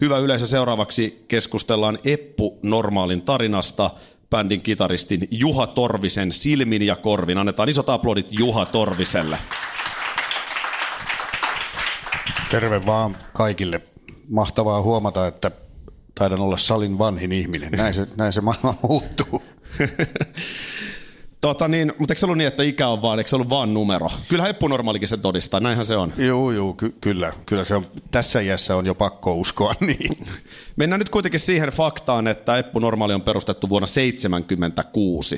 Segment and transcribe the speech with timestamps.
[0.00, 3.90] Hyvä yleisö, seuraavaksi keskustellaan Eppu Normaalin tarinasta
[4.30, 7.38] bändin kitaristin Juha Torvisen silmin ja korvin.
[7.38, 9.38] Annetaan isot aplodit Juha Torviselle.
[12.50, 13.80] Terve vaan kaikille.
[14.28, 15.50] Mahtavaa huomata, että
[16.14, 17.72] taidan olla salin vanhin ihminen.
[17.72, 19.42] Näin se, näin se maailma muuttuu.
[21.46, 23.74] Tota niin, mutta eikö se ollut niin, että ikä on vaan, eikö se ollut vaan
[23.74, 24.08] numero?
[24.28, 26.12] Kyllähän Eppu Normaalikin se todistaa, näinhän se on.
[26.16, 27.32] Joo, joo, ky- kyllä.
[27.46, 30.26] Kyllä se on, tässä iässä on jo pakko uskoa niin.
[30.76, 35.36] Mennään nyt kuitenkin siihen faktaan, että Eppu Normaali on perustettu vuonna 1976.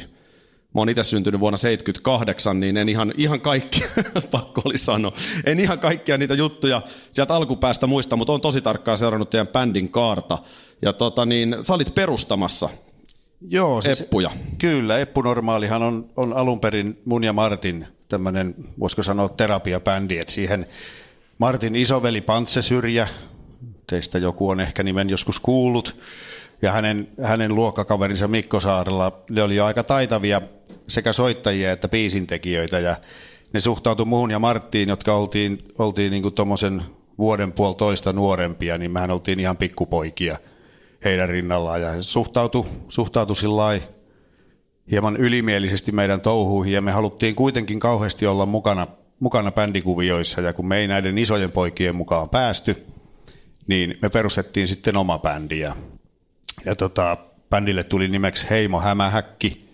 [0.75, 3.85] Mä oon itse syntynyt vuonna 78, niin en ihan, ihan kaikki,
[4.31, 5.13] pakko oli sanoa,
[5.47, 9.91] en ihan kaikkia niitä juttuja sieltä alkupäästä muista, mutta on tosi tarkkaan seurannut teidän bändin
[9.91, 10.39] kaarta.
[10.83, 12.69] Ja tota niin, sä olit perustamassa
[13.41, 14.31] Joo, siis, Eppuja.
[14.59, 20.33] Kyllä, Eppu Normaalihan on, on alun perin mun ja Martin tämmöinen, voisiko sanoa terapiabändi, että
[20.33, 20.67] siihen
[21.39, 23.09] Martin isoveli Pantse Syrjä,
[23.87, 25.97] teistä joku on ehkä nimen joskus kuullut,
[26.63, 30.41] ja hänen, hänen luokkakaverinsa Mikko Saarella, ne oli jo aika taitavia
[30.89, 32.97] sekä soittajia että biisintekijöitä, ja
[33.53, 36.83] ne suhtautui muun ja Marttiin, jotka oltiin, oltiin niin tuommoisen
[37.19, 40.37] vuoden puolitoista nuorempia, niin mehän oltiin ihan pikkupoikia
[41.05, 43.81] heidän rinnallaan, ja he suhtautui, suhtautui
[44.91, 48.87] hieman ylimielisesti meidän touhuihin, ja me haluttiin kuitenkin kauheasti olla mukana,
[49.21, 52.87] mukana bändikuvioissa, ja kun me ei näiden isojen poikien mukaan päästy,
[53.67, 55.77] niin me perustettiin sitten oma bändi, ja,
[56.65, 57.17] ja tota,
[57.51, 59.69] bändille tuli nimeksi Heimo Hämähäkki,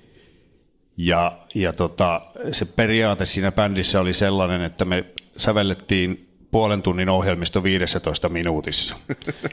[0.97, 2.21] ja, ja tota,
[2.53, 5.05] se periaate siinä bändissä oli sellainen, että me
[5.37, 8.97] sävellettiin puolen tunnin ohjelmisto 15 minuutissa.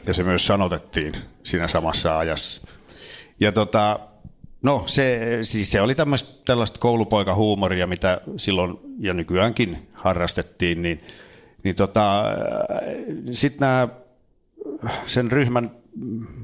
[0.06, 2.62] Ja se myös sanotettiin siinä samassa ajassa.
[3.40, 4.00] Ja tota,
[4.62, 5.94] no se, siis se oli
[6.44, 11.00] tällaista koulupoikahuumoria, mitä silloin ja nykyäänkin harrastettiin, niin,
[11.64, 12.24] niin tota,
[13.30, 13.88] sitten nämä
[15.06, 15.70] sen ryhmän,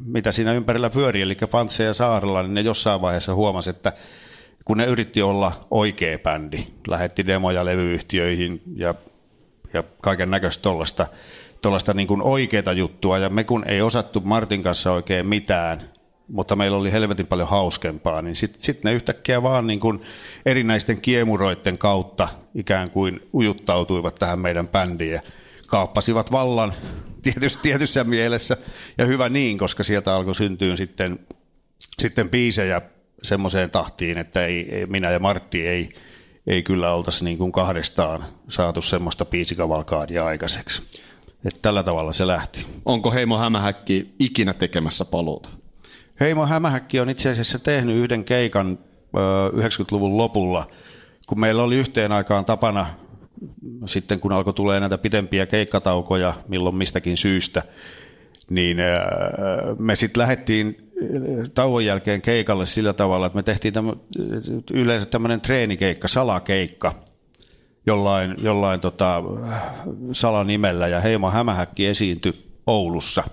[0.05, 3.93] mitä siinä ympärillä pyörii, eli Pantse ja Saarella, niin ne jossain vaiheessa huomasi, että
[4.65, 8.95] kun ne yritti olla oikea bändi, lähetti demoja levyyhtiöihin ja,
[9.73, 11.06] ja kaiken näköistä tuollaista
[11.62, 15.91] tuollaista niin kuin oikeaa juttua, ja me kun ei osattu Martin kanssa oikein mitään,
[16.29, 20.03] mutta meillä oli helvetin paljon hauskempaa, niin sitten sit ne yhtäkkiä vaan niin kuin
[20.47, 25.21] erinäisten kiemuroiden kautta ikään kuin ujuttautuivat tähän meidän bändiin ja
[25.67, 26.75] kaappasivat vallan
[27.23, 28.56] tietyssä, tietyssä mielessä,
[28.99, 31.19] ja hyvä niin, koska sieltä alkoi syntyä sitten,
[31.99, 32.83] sitten biisejä
[33.23, 35.89] semmoiseen tahtiin, että ei, minä ja Martti ei,
[36.49, 40.83] ei kyllä oltaisi niin kuin kahdestaan saatu semmoista biisikavalkaadia aikaiseksi.
[41.45, 42.67] Että tällä tavalla se lähti.
[42.85, 45.49] Onko Heimo Hämähäkki ikinä tekemässä paluuta?
[46.21, 48.79] Heimo Hämähäkki on itse asiassa tehnyt yhden keikan
[49.53, 50.71] 90-luvun lopulla,
[51.29, 52.87] kun meillä oli yhteen aikaan tapana,
[53.87, 57.63] sitten kun alkoi tulee näitä pitempiä keikkataukoja, milloin mistäkin syystä,
[58.51, 58.77] niin
[59.79, 60.88] me sitten lähdettiin
[61.55, 63.93] tauon jälkeen keikalle sillä tavalla, että me tehtiin tämmö,
[64.73, 66.95] yleensä tämmöinen treenikeikka, salakeikka,
[67.87, 69.23] jollain, jollain tota,
[70.13, 72.33] salanimellä, ja Heimo Hämähäkki esiintyi
[72.67, 73.25] Oulussa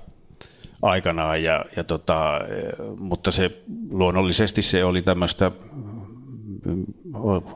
[0.82, 2.40] aikanaan, ja, ja tota,
[3.00, 5.52] mutta se luonnollisesti se oli tämmöistä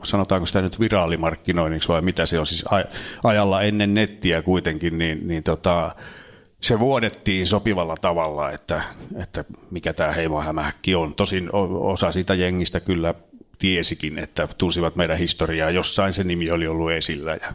[0.02, 2.64] sanotaanko sitä nyt viraalimarkkinoinniksi vai mitä se on, siis
[3.24, 5.94] ajalla ennen nettiä kuitenkin, niin, niin tota,
[6.60, 8.82] se vuodettiin sopivalla tavalla, että,
[9.22, 11.14] että mikä tämä Heimo Hämähäkki on.
[11.14, 11.48] Tosin
[11.80, 13.14] osa siitä jengistä kyllä
[13.58, 17.32] tiesikin, että tunsivat meidän historiaa, jossain se nimi oli ollut esillä.
[17.32, 17.52] Ja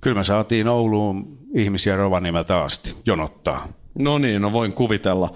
[0.00, 3.68] kyllä me saatiin Ouluun ihmisiä Rovaniemeltä asti jonottaa.
[3.98, 5.34] No niin, no voin kuvitella.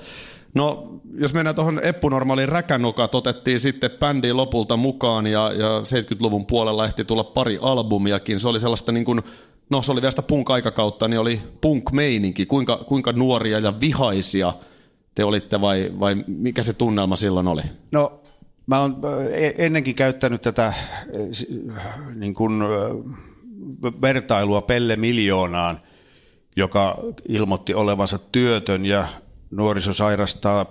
[0.57, 6.85] No, jos mennään tuohon Eppunormaalin räkänokat, otettiin sitten bändi lopulta mukaan ja, ja 70-luvun puolella
[6.85, 8.41] ehti tulla pari albumiakin.
[8.41, 9.21] Se oli sellaista niin kuin,
[9.71, 12.47] no se oli vielä sitä punk-aikakautta, niin oli punk-meininki.
[12.47, 14.53] Kuinka, kuinka nuoria ja vihaisia
[15.15, 17.63] te olitte vai, vai mikä se tunnelma silloin oli?
[17.93, 18.21] No
[18.67, 18.97] mä oon
[19.59, 20.73] ennenkin käyttänyt tätä
[22.15, 22.53] niin kuin,
[24.03, 25.81] vertailua Pelle Miljoonaan,
[26.57, 26.99] joka
[27.29, 29.09] ilmoitti olevansa työtön ja
[29.57, 30.67] nuoriso sairastaa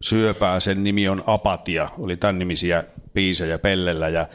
[0.00, 2.84] syöpää, sen nimi on Apatia, oli tämän nimisiä
[3.14, 4.28] biisejä Pellellä ja,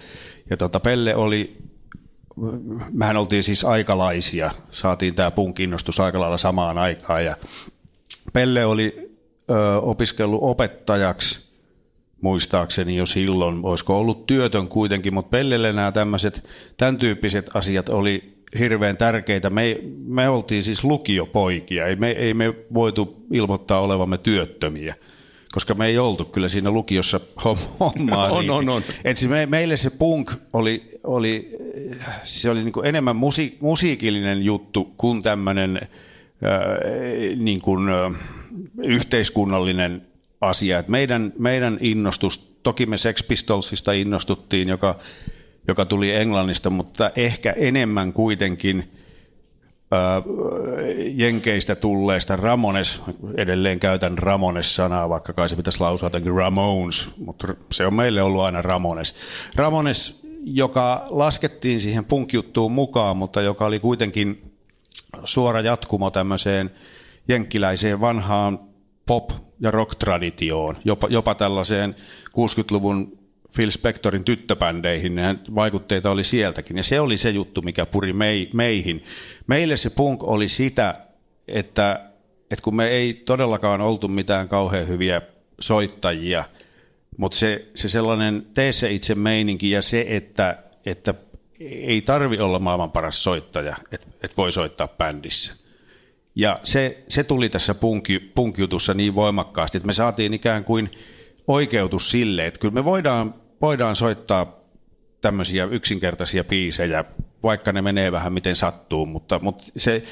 [0.49, 1.57] ja tota, Pelle oli,
[2.91, 7.37] mehän oltiin siis aikalaisia, saatiin tämä punkinnostus aika lailla samaan aikaan ja
[8.33, 9.15] Pelle oli
[9.51, 11.44] ö, opiskellut opettajaksi,
[12.25, 16.43] muistaakseni jo silloin, olisiko ollut työtön kuitenkin, mutta Pellelle nämä tämmöiset,
[16.77, 19.49] tämän tyyppiset asiat oli hirveän tärkeitä.
[19.49, 24.95] Me, me oltiin siis lukiopoikia, ei me, ei me voitu ilmoittaa olevamme työttömiä
[25.53, 27.19] koska me ei oltu kyllä siinä lukiossa
[27.79, 28.31] hommaa.
[28.31, 28.81] on, on, on.
[29.03, 31.57] Et siis me, meille se punk oli, oli,
[32.23, 38.19] se oli niin kuin enemmän musi, musiikillinen juttu kuin tämmöinen äh, niin kuin, äh,
[38.83, 40.07] yhteiskunnallinen
[40.41, 40.79] asia.
[40.79, 44.95] Et meidän, meidän innostus, toki me Sex Pistolsista innostuttiin, joka,
[45.67, 48.83] joka tuli Englannista, mutta ehkä enemmän kuitenkin–
[51.13, 53.01] Jenkeistä tulleista Ramones,
[53.37, 58.41] edelleen käytän Ramones-sanaa, vaikka kai se pitäisi lausua jotenkin Ramones, mutta se on meille ollut
[58.41, 59.15] aina Ramones.
[59.55, 64.51] Ramones, joka laskettiin siihen punkjuttuun mukaan, mutta joka oli kuitenkin
[65.23, 66.71] suora jatkumo tämmöiseen
[67.27, 68.59] jenkkiläiseen vanhaan
[69.11, 71.95] pop- ja rock-traditioon, jopa, jopa tällaiseen
[72.39, 73.17] 60-luvun
[73.55, 76.77] Phil Spectorin tyttöbändeihin, niin vaikutteita oli sieltäkin.
[76.77, 78.13] Ja se oli se juttu, mikä puri
[78.53, 79.03] meihin.
[79.47, 80.95] Meille se punk oli sitä,
[81.47, 82.09] että,
[82.51, 85.21] että kun me ei todellakaan oltu mitään kauhean hyviä
[85.59, 86.43] soittajia,
[87.17, 91.13] mutta se, se sellainen tee se itse meininki ja se, että, että
[91.59, 95.64] ei tarvi olla maailman paras soittaja, että et voi soittaa bändissä.
[96.35, 100.91] Ja se, se tuli tässä punkjutussa punkjutussa niin voimakkaasti, että me saatiin ikään kuin
[101.47, 104.59] oikeutus sille, että kyllä me voidaan voidaan soittaa
[105.21, 107.05] tämmöisiä yksinkertaisia biisejä,
[107.43, 110.03] vaikka ne menee vähän miten sattuu, mutta, mutta se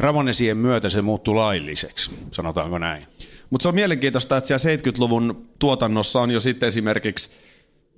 [0.00, 3.06] Ramonesien myötä se muuttui lailliseksi, sanotaanko näin.
[3.50, 7.30] Mutta se on mielenkiintoista, että siellä 70-luvun tuotannossa on jo sitten esimerkiksi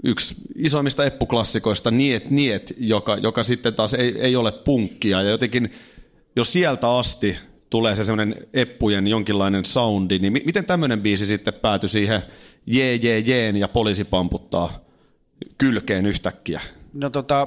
[0.04, 5.22] yksi isoimmista eppuklassikoista, Niet Niet, joka, joka sitten taas ei, ei ole punkkia.
[5.22, 5.72] Ja jotenkin,
[6.36, 7.36] jos sieltä asti
[7.70, 12.22] tulee se semmoinen eppujen jonkinlainen soundi, niin miten tämmöinen biisi sitten päätyi siihen
[12.66, 14.80] jee jee jeen ja poliisi pamputtaa
[15.58, 16.60] kylkeen yhtäkkiä?
[16.94, 17.46] No tota,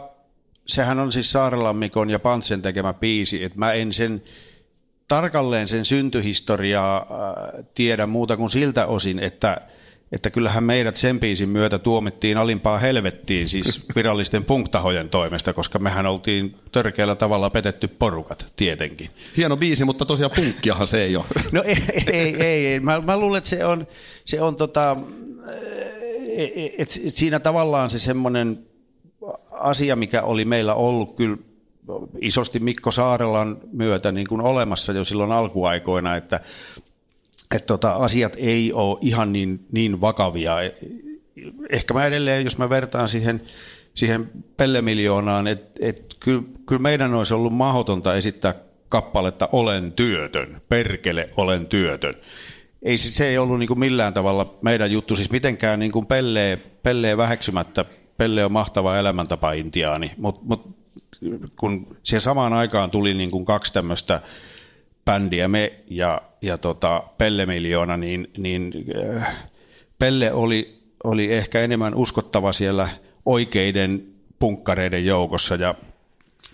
[0.68, 4.24] sehän on siis Saarelammikon ja Pantsen tekemä biisi, että mä en sen
[5.08, 9.62] tarkalleen sen syntyhistoriaa äh, tiedä muuta kuin siltä osin, että
[10.14, 16.06] että kyllähän meidät sen biisin myötä tuomittiin alimpaa helvettiin, siis virallisten punktahojen toimesta, koska mehän
[16.06, 19.10] oltiin törkeällä tavalla petetty porukat, tietenkin.
[19.38, 21.26] Hieno biisi, mutta tosiaan punkkiahan se ei ole.
[21.52, 21.78] No ei,
[22.12, 22.68] ei, ei.
[22.68, 22.80] ei.
[22.80, 23.88] Mä, mä luulen, että se on,
[24.26, 24.98] se on tota,
[26.38, 28.60] et, et siinä tavallaan se semmoinen
[29.52, 31.38] asia, mikä oli meillä ollut kyllä
[32.22, 36.40] isosti Mikko Saarelan myötä niin kuin olemassa jo silloin alkuaikoina, että,
[37.54, 40.56] että tota, asiat ei ole ihan niin, niin vakavia.
[41.70, 43.42] Ehkä mä edelleen, jos mä vertaan siihen,
[43.94, 48.56] siihen pellemiljoonaan, että et kyllä, kyllä meidän olisi ollut mahdotonta esittää
[48.90, 52.14] kappaletta Olen työtön, perkele olen työtön.
[52.82, 56.58] Ei se ei ollut niin kuin millään tavalla meidän juttu, siis mitenkään niin kuin pellee,
[56.84, 57.86] pellee väheksymättä,
[58.18, 60.76] Pelle on mahtava elämäntapa intiaani, mutta mut,
[61.56, 64.22] kun siihen samaan aikaan tuli niin kuin kaksi tämmöistä
[65.06, 68.74] bändiä, me ja, ja tota Pelle Miljoona, niin, niin
[69.16, 69.36] äh,
[70.00, 72.90] Pelle oli, oli ehkä enemmän uskottava siellä
[73.26, 74.06] oikeiden
[74.40, 75.76] punkkareiden joukossa ja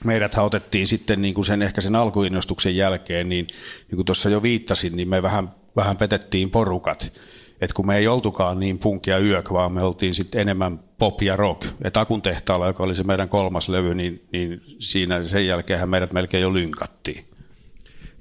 [0.03, 3.47] meidät otettiin sitten niin kuin sen, ehkä sen alkuinnostuksen jälkeen, niin,
[3.87, 7.13] niin kuin tuossa jo viittasin, niin me vähän vähän petettiin porukat.
[7.61, 11.35] Et kun me ei oltukaan niin punkia yök, vaan me oltiin sitten enemmän pop ja
[11.35, 11.65] rock.
[11.81, 16.13] Et Akun tehtaalla, joka oli se meidän kolmas levy, niin, niin siinä sen jälkeen meidät
[16.13, 17.25] melkein jo lynkattiin.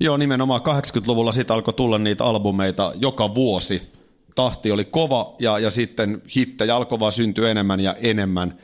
[0.00, 3.92] Joo, nimenomaan 80-luvulla sitten alkoi tulla niitä albumeita joka vuosi.
[4.34, 8.58] Tahti oli kova ja, ja sitten hittejä alkoi vaan syntyä enemmän ja enemmän.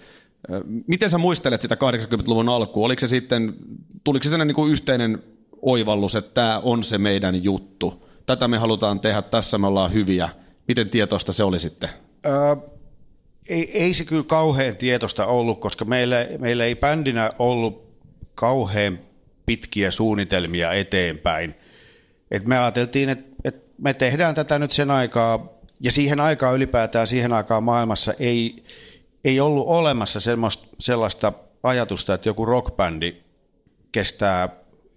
[0.87, 2.87] Miten sä muistelet sitä 80-luvun alkua?
[2.87, 3.55] Oliko se sitten,
[4.05, 5.23] tuliko se sellainen niin kuin yhteinen
[5.63, 8.05] oivallus, että tämä on se meidän juttu?
[8.27, 10.29] tätä me halutaan tehdä, tässä me ollaan hyviä.
[10.69, 11.89] Miten tietoista se oli sitten?
[12.27, 12.57] Öö,
[13.49, 17.85] ei, ei se kyllä kauhean tietoista ollut, koska meillä, meillä ei bändinä ollut
[18.35, 18.99] kauhean
[19.47, 21.55] pitkiä suunnitelmia eteenpäin.
[22.31, 25.49] Et me ajateltiin, että et me tehdään tätä nyt sen aikaa,
[25.81, 28.65] ja siihen aikaan ylipäätään, siihen aikaan maailmassa ei,
[29.25, 30.21] ei ollut olemassa
[30.79, 31.33] sellaista
[31.63, 33.17] ajatusta, että joku rockbändi
[33.93, 34.49] kestää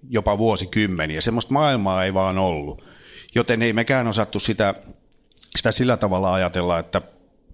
[0.09, 1.21] jopa vuosikymmeniä.
[1.21, 2.83] Semmoista maailmaa ei vaan ollut.
[3.35, 4.73] Joten ei mekään osattu sitä,
[5.55, 7.01] sitä sillä tavalla ajatella, että,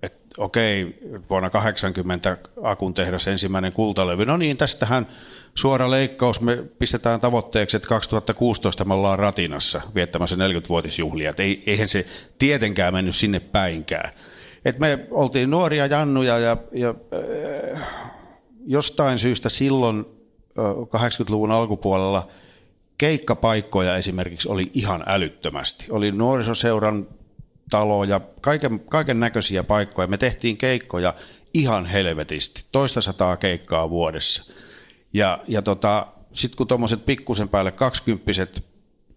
[0.04, 5.08] että okei, vuonna 80 Akun tehdas ensimmäinen kultalevy, no niin, tästähän
[5.56, 11.88] suora leikkaus, me pistetään tavoitteeksi, että 2016 me ollaan Ratinassa viettämässä 40-vuotisjuhlia, että ei, eihän
[11.88, 12.06] se
[12.40, 14.14] tietenkään mennyt sinne päinkään.
[14.66, 16.96] Et me oltiin nuoria jannuja ja, ja
[17.74, 17.82] äh,
[18.66, 20.06] jostain syystä silloin
[20.60, 22.28] äh, 80-luvun alkupuolella–
[22.98, 25.86] keikkapaikkoja esimerkiksi oli ihan älyttömästi.
[25.90, 27.08] Oli nuorisoseuran
[27.70, 30.08] taloja, kaiken, kaiken näköisiä paikkoja.
[30.08, 31.14] Me tehtiin keikkoja
[31.54, 34.54] ihan helvetisti, toista sataa keikkaa vuodessa.
[35.14, 38.66] Ja, ja tota, sitten kun tuommoiset pikkusen päälle kaksikymppiset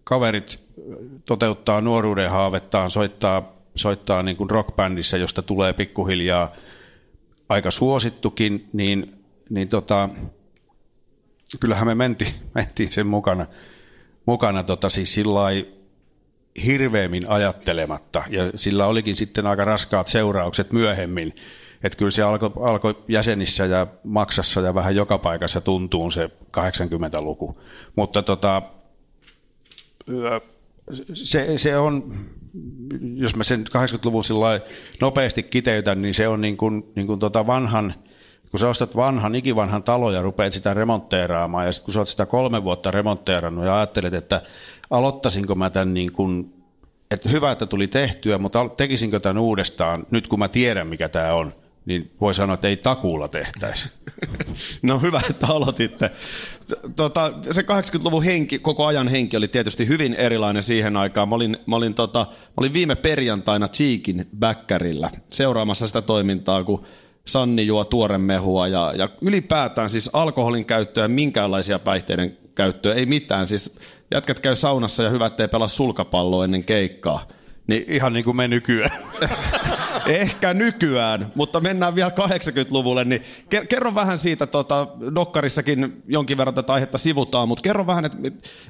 [0.03, 0.63] kaverit
[1.25, 6.53] toteuttaa nuoruuden haavettaan, soittaa, soittaa niin kuin rockbändissä, josta tulee pikkuhiljaa
[7.49, 10.09] aika suosittukin, niin, niin tota,
[11.59, 13.45] kyllähän me mentiin, mentiin sen mukana,
[14.25, 15.43] mukana tota, siis sillä
[16.65, 21.35] hirveämmin ajattelematta, ja sillä olikin sitten aika raskaat seuraukset myöhemmin,
[21.83, 27.61] että kyllä se alkoi alko jäsenissä ja maksassa ja vähän joka paikassa tuntuu se 80-luku.
[27.95, 28.61] Mutta tota,
[31.13, 32.15] se, se on,
[33.15, 34.23] jos mä sen 80-luvun
[35.01, 37.93] nopeasti kiteytän, niin se on niin kuin, niin kuin tota vanhan,
[38.51, 42.07] kun sä ostat vanhan, ikivanhan talo ja rupeat sitä remontteeraamaan, ja sitten kun sä oot
[42.07, 44.41] sitä kolme vuotta remontteerannut ja ajattelet, että
[44.89, 46.53] aloittaisinko mä tämän niin kuin,
[47.11, 51.33] että hyvä, että tuli tehtyä, mutta tekisinkö tämän uudestaan nyt kun mä tiedän, mikä tämä
[51.33, 51.53] on,
[51.85, 53.89] niin voi sanoa, että ei takuulla tehtäisi.
[54.81, 56.11] No hyvä, että aloititte.
[56.95, 61.29] Tota, se 80-luvun henki, koko ajan henki oli tietysti hyvin erilainen siihen aikaan.
[61.29, 66.85] Mä olin, mä olin, tota, mä olin viime perjantaina Cheekin bäkkärillä seuraamassa sitä toimintaa, kun
[67.27, 73.47] Sanni juo tuoremehua ja, ja ylipäätään siis alkoholin käyttöä minkäänlaisia päihteiden käyttöä, ei mitään.
[73.47, 73.75] Siis
[74.11, 77.27] jätkät käy saunassa ja hyvä, ettei pelaa sulkapalloa ennen keikkaa.
[77.67, 78.99] Niin, Ihan niin kuin me nykyään.
[80.07, 83.21] Ehkä nykyään, mutta mennään vielä 80-luvulle, niin
[83.69, 88.17] kerro vähän siitä, tota, Dokkarissakin jonkin verran tätä aihetta sivutaan, mutta kerro vähän, että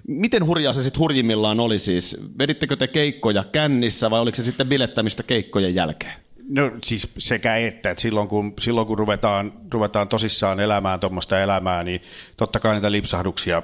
[0.08, 2.17] miten hurjaa se sitten hurjimmillaan oli siis?
[2.39, 6.13] Vedittekö te keikkoja kännissä vai oliko se sitten bilettämistä keikkojen jälkeen?
[6.50, 11.84] No siis sekä että, että silloin kun, silloin kun ruvetaan, ruvetaan tosissaan elämään tuommoista elämää,
[11.84, 12.01] niin
[12.38, 13.63] totta kai niitä lipsahduksia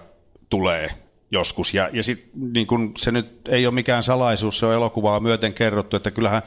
[0.50, 1.03] tulee
[1.34, 1.74] joskus.
[1.74, 5.54] Ja, ja sit, niin kun se nyt ei ole mikään salaisuus, se on elokuvaa myöten
[5.54, 6.42] kerrottu, että kyllähän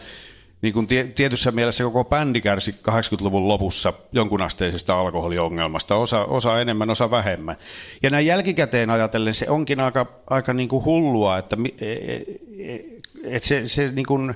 [0.63, 7.11] niin kun tietyssä mielessä koko bändi kärsi 80-luvun lopussa jonkunasteisesta alkoholiongelmasta, osa, osa enemmän, osa
[7.11, 7.57] vähemmän.
[8.03, 12.15] Ja näin jälkikäteen ajatellen se onkin aika, aika niin kuin hullua, että, e, e,
[12.59, 12.79] e,
[13.25, 14.35] että se, se niin kuin,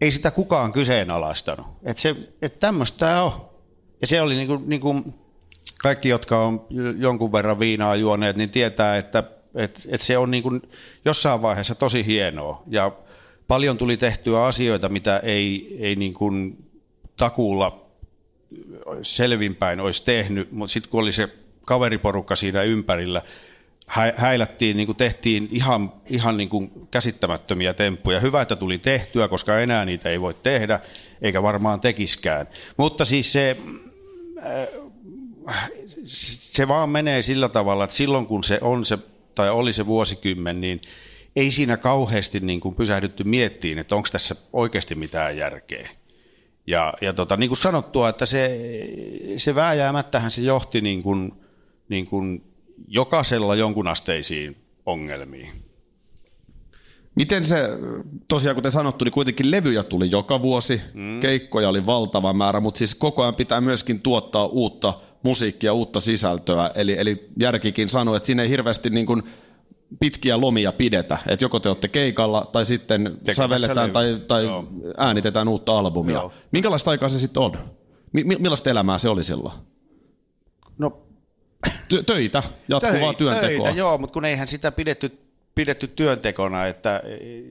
[0.00, 1.66] ei sitä kukaan kyseenalaistanut.
[1.84, 3.32] Että, se, että tämmöistä tämä on.
[4.00, 5.14] Ja se oli niin kuin, niin kuin
[5.78, 6.66] kaikki, jotka on
[6.98, 9.24] jonkun verran viinaa juoneet, niin tietää, että,
[9.54, 10.62] että, että se on niin kuin
[11.04, 12.62] jossain vaiheessa tosi hienoa.
[12.66, 12.92] Ja
[13.48, 16.64] paljon tuli tehtyä asioita, mitä ei, ei niin kuin
[17.16, 17.84] takuulla
[19.02, 21.28] selvinpäin olisi tehnyt, mutta sitten kun oli se
[21.64, 23.22] kaveriporukka siinä ympärillä,
[24.16, 28.20] häilättiin, niin kuin tehtiin ihan, ihan niin kuin käsittämättömiä temppuja.
[28.20, 30.80] Hyvä, että tuli tehtyä, koska enää niitä ei voi tehdä,
[31.22, 32.48] eikä varmaan tekiskään.
[32.76, 33.56] Mutta siis se,
[35.48, 35.70] äh,
[36.04, 38.98] se vaan menee sillä tavalla, että silloin kun se on se,
[39.34, 40.80] tai oli se vuosikymmen, niin
[41.36, 45.90] ei siinä kauheasti niin kuin pysähdytty miettiin, että onko tässä oikeasti mitään järkeä.
[46.66, 48.60] Ja, ja tota, niin kuin sanottua, että se,
[49.36, 51.32] se vääjäämättähän se johti niin kuin,
[51.88, 52.44] niin kuin
[52.88, 55.64] jokaisella jonkun asteisiin ongelmiin.
[57.14, 57.56] Miten se,
[58.28, 61.20] tosiaan kuten sanottu, niin kuitenkin levyjä tuli joka vuosi, mm.
[61.20, 64.94] keikkoja oli valtava määrä, mutta siis koko ajan pitää myöskin tuottaa uutta
[65.24, 66.70] musiikkia, uutta sisältöä.
[66.74, 69.22] Eli, eli järkikin sanoi, että siinä ei hirveästi niin kuin
[70.00, 74.44] pitkiä lomia pidetä, että joko te olette keikalla tai sitten Tekemässä sävelletään tai, tai
[74.96, 76.14] äänitetään uutta albumia.
[76.14, 76.32] Joo.
[76.52, 77.52] Minkälaista aikaa se sitten on?
[78.12, 79.54] Mi- millaista elämää se oli silloin?
[80.78, 81.00] No
[81.66, 83.64] Tö- töitä, jatkuvaa Töi, työntekoa.
[83.64, 85.18] Töitä, joo, mutta kun eihän sitä pidetty,
[85.54, 87.02] pidetty työntekona, että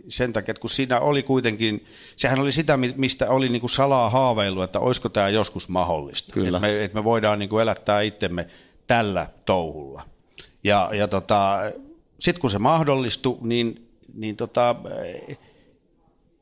[0.07, 4.09] sen takia, että kun siinä oli kuitenkin, sehän oli sitä, mistä oli niin kuin salaa
[4.09, 6.33] haaveilu, että olisiko tämä joskus mahdollista.
[6.33, 6.57] Kyllä.
[6.57, 8.47] Että me, että me voidaan niin kuin elättää itsemme
[8.87, 10.01] tällä touhulla.
[10.63, 11.59] Ja, ja tota,
[12.19, 14.75] sitten kun se mahdollistui, niin, niin tota,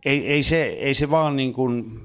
[0.05, 2.01] ei, ei, se, ei se vaan niin kuin,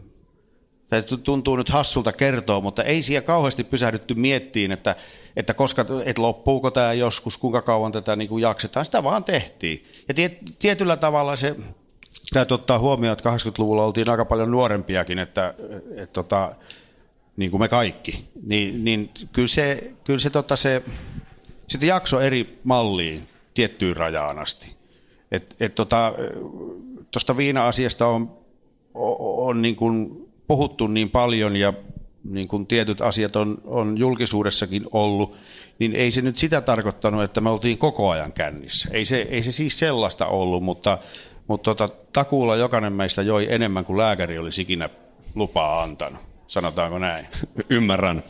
[0.88, 4.96] tai tuntuu nyt hassulta kertoa, mutta ei siellä kauheasti pysähdytty miettiin, että,
[5.36, 8.84] että koska, että loppuuko tämä joskus, kuinka kauan tätä niin kuin jaksetaan.
[8.84, 9.84] Sitä vaan tehtiin.
[10.08, 11.56] Ja tiet, tietyllä tavalla se,
[12.32, 15.54] täytyy ottaa huomioon, että 80-luvulla oltiin aika paljon nuorempiakin, että,
[15.90, 16.54] että, tota,
[17.36, 20.82] niin kuin me kaikki, niin, niin kyllä se, kyllä se, tota se
[21.66, 24.76] sitten jakso eri malliin tiettyyn rajaan asti.
[25.32, 26.12] Et, et tota,
[27.10, 28.32] tuosta viina-asiasta on,
[28.94, 29.16] on,
[29.48, 31.72] on niin kuin puhuttu niin paljon ja
[32.24, 35.36] niin kuin tietyt asiat on, on julkisuudessakin ollut,
[35.78, 38.88] niin ei se nyt sitä tarkoittanut, että me oltiin koko ajan kännissä.
[38.92, 40.98] Ei se, ei se siis sellaista ollut, mutta,
[41.46, 44.88] mutta tota, takuulla jokainen meistä joi enemmän kuin lääkäri olisi ikinä
[45.34, 46.20] lupaa antanut.
[46.46, 47.26] Sanotaanko näin?
[47.70, 48.22] Ymmärrän.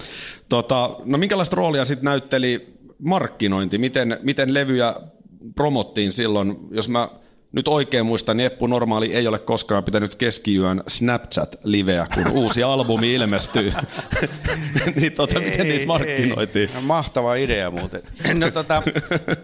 [0.48, 3.78] Tota, no minkälaista roolia sitten näytteli markkinointi?
[3.78, 4.94] Miten, miten levyjä
[5.54, 7.08] promottiin silloin, jos mä
[7.52, 13.14] nyt oikein muistan, niin Eppu Normaali ei ole koskaan pitänyt keskiyön Snapchat-liveä, kun uusi albumi
[13.14, 13.72] ilmestyy.
[15.00, 16.70] niin tota, miten ei, niitä markkinoitiin?
[16.76, 16.82] Ei.
[16.82, 18.02] Mahtava idea muuten.
[18.34, 18.82] No tota,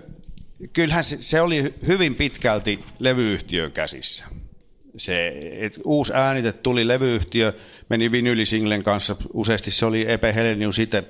[0.73, 4.25] kyllähän se, se oli hyvin pitkälti levyyhtiön käsissä.
[4.97, 7.53] Se, et uusi äänite tuli levyyhtiö,
[7.89, 11.05] meni vinylisinglen kanssa, useasti se oli Epe Helenius itse,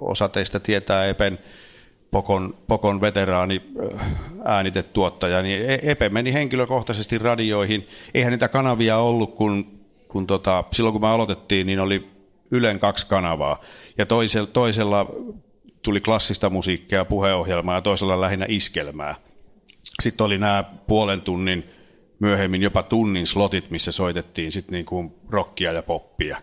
[0.00, 1.38] osa teistä tietää Epen
[2.10, 3.62] Pokon, Pokon veteraani
[4.44, 7.86] äänitetuottaja, niin e- Epe meni henkilökohtaisesti radioihin.
[8.14, 12.10] Eihän niitä kanavia ollut, kun, kun tota, silloin kun me aloitettiin, niin oli
[12.50, 13.60] Ylen kaksi kanavaa.
[13.98, 15.06] Ja toisella, toisella
[15.82, 19.14] tuli klassista musiikkia, puheohjelmaa ja toisella lähinnä iskelmää.
[20.02, 21.64] Sitten oli nämä puolen tunnin,
[22.18, 26.42] myöhemmin jopa tunnin slotit, missä soitettiin sitten niin kuin rockia ja poppia.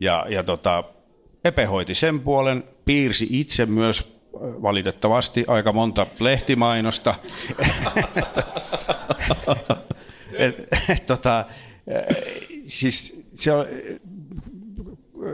[0.00, 0.84] Ja, ja tota,
[1.44, 7.14] Epe hoiti sen puolen, piirsi itse myös valitettavasti aika monta lehtimainosta.
[10.38, 11.44] et, et, tota,
[12.66, 13.52] siis se,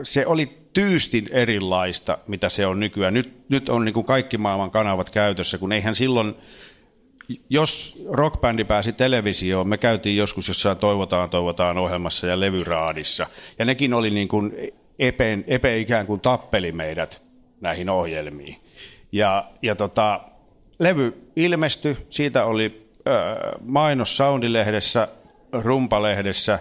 [0.03, 3.13] se oli tyystin erilaista, mitä se on nykyään.
[3.13, 6.35] Nyt, nyt on niin kuin kaikki maailman kanavat käytössä, kun eihän silloin,
[7.49, 13.27] jos rockbändi pääsi televisioon, me käytiin joskus jossain Toivotaan, toivotaan ohjelmassa ja levyraadissa,
[13.59, 14.53] ja nekin oli niin kuin
[14.99, 17.23] Epe, Epe ikään kuin tappeli meidät
[17.61, 18.55] näihin ohjelmiin.
[19.11, 20.21] Ja, ja tota,
[20.79, 23.11] levy ilmestyi, siitä oli ö,
[23.61, 25.07] mainos Soundilehdessä,
[25.51, 26.59] Rumpalehdessä,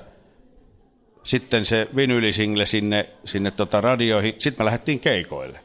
[1.23, 5.61] sitten se vinylisingle sinne, sinne tota radioihin, sitten me lähdettiin keikoille.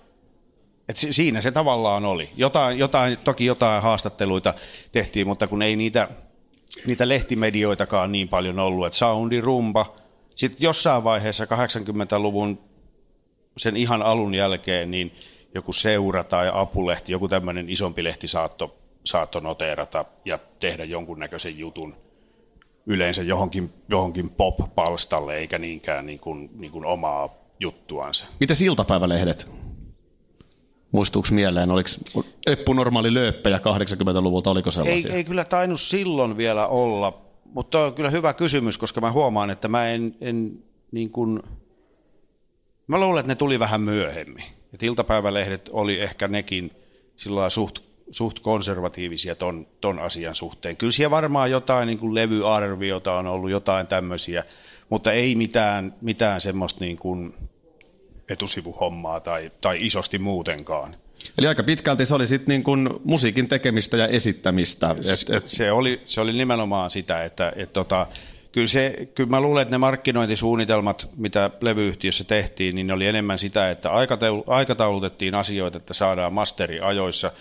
[0.89, 2.29] Et siinä se tavallaan oli.
[2.37, 4.53] Jotain, jotain, toki jotain haastatteluita
[4.91, 6.09] tehtiin, mutta kun ei niitä,
[6.85, 9.95] niitä lehtimedioitakaan niin paljon ollut, että soundi, rumba.
[10.35, 12.59] Sitten jossain vaiheessa 80-luvun
[13.57, 15.11] sen ihan alun jälkeen, niin
[15.55, 21.95] joku seura tai apulehti, joku tämmöinen isompi lehti saatto, saatto noteerata ja tehdä jonkunnäköisen jutun
[22.85, 28.25] yleensä johonkin, johonkin pop-palstalle, eikä niinkään niin kuin, niin kuin omaa juttuansa.
[28.39, 29.49] Mitä iltapäivälehdet?
[30.91, 31.89] Muistuuko mieleen, oliko
[32.47, 35.11] Eppu normaali lööppejä 80-luvulta, oliko sellaisia?
[35.11, 37.21] Ei, ei kyllä tainnut silloin vielä olla,
[37.53, 41.39] mutta on kyllä hyvä kysymys, koska mä huomaan, että mä en, en niin kuin,
[42.87, 44.45] mä luulen, että ne tuli vähän myöhemmin.
[44.75, 46.71] Et iltapäivälehdet oli ehkä nekin
[47.17, 47.79] sillä suht,
[48.11, 50.77] suht konservatiivisia ton, ton asian suhteen.
[50.77, 54.43] Kyllä siellä varmaan jotain niin kuin levyarviota on ollut, jotain tämmöisiä,
[54.89, 57.33] mutta ei mitään, mitään semmoista niin kuin
[58.29, 60.95] etusivuhommaa tai, tai isosti muutenkaan.
[61.37, 64.95] Eli aika pitkälti se oli sitten niin kuin musiikin tekemistä ja esittämistä.
[64.99, 65.47] Et, et...
[65.47, 68.07] Se, oli, se oli nimenomaan sitä, että et tota,
[68.55, 73.39] kyllä, se, kyllä mä luulen, että ne markkinointisuunnitelmat, mitä levyyhtiössä tehtiin, niin ne oli enemmän
[73.39, 73.89] sitä, että
[74.47, 77.31] aikataulutettiin asioita, että saadaan masteri ajoissa.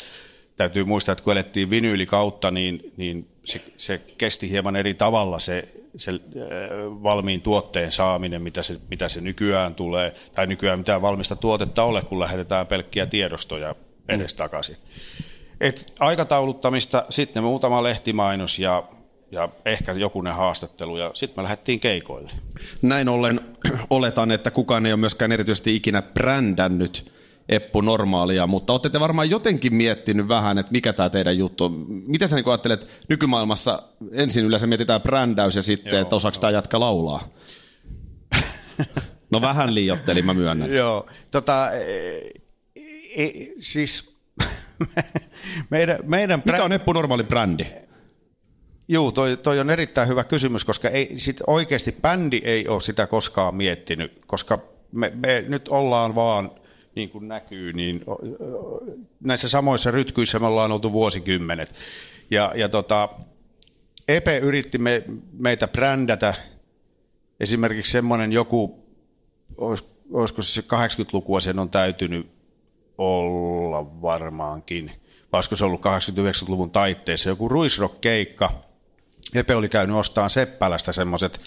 [0.56, 5.38] Täytyy muistaa, että kun elettiin vinyyli kautta, niin, niin se, se kesti hieman eri tavalla
[5.38, 6.18] se, se äh,
[7.02, 12.02] valmiin tuotteen saaminen, mitä se, mitä se nykyään tulee, tai nykyään mitään valmista tuotetta ole,
[12.02, 13.74] kun lähetetään pelkkiä tiedostoja
[14.08, 14.76] edestakaisin.
[15.60, 18.82] Et aikatauluttamista, sitten muutama lehtimainos ja
[19.30, 22.30] ja ehkä jokunen haastattelu, ja sitten me lähdettiin keikoille.
[22.82, 23.40] Näin ollen
[23.90, 27.12] oletan, että kukaan ei ole myöskään erityisesti ikinä brändännyt
[27.48, 31.86] Eppu Normaalia, mutta olette te varmaan jotenkin miettinyt vähän, että mikä tämä teidän juttu on.
[31.88, 33.82] Miten sä niin ajattelet, nykymaailmassa
[34.12, 37.28] ensin yleensä mietitään brändäys ja sitten, Joo, että osaako tämä jatka laulaa?
[39.30, 40.74] no vähän liiottelin, mä myönnän.
[40.80, 41.80] Joo, tota, e,
[43.16, 44.18] e, siis
[45.70, 47.66] meidän, meidän Mikä on Eppu Normaali brändi?
[48.88, 53.06] Joo, toi, toi on erittäin hyvä kysymys, koska ei, sit oikeasti bändi ei ole sitä
[53.06, 54.58] koskaan miettinyt, koska
[54.92, 56.50] me, me nyt ollaan vaan,
[56.94, 58.04] niin kuin näkyy, niin
[59.20, 61.74] näissä samoissa rytkyissä me ollaan oltu vuosikymmenet.
[62.30, 63.08] Ja, ja tota,
[64.08, 66.34] Epe yritti me, meitä brändätä,
[67.40, 68.84] esimerkiksi semmoinen joku,
[69.56, 72.30] olis, olisiko se 80-lukua sen on täytynyt
[72.98, 74.86] olla varmaankin,
[75.32, 78.50] vai olisiko se ollut 89-luvun taitteessa, joku ruisrock-keikka,
[79.34, 81.40] Epe oli käynyt ostamaan Seppälästä semmoiset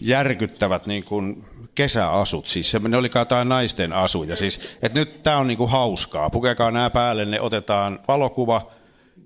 [0.00, 5.38] järkyttävät niin kuin kesäasut, siis se, ne oli jotain naisten asuja, siis että nyt tämä
[5.38, 8.70] on niin kuin hauskaa, pukekaa nämä päälle, ne otetaan valokuva,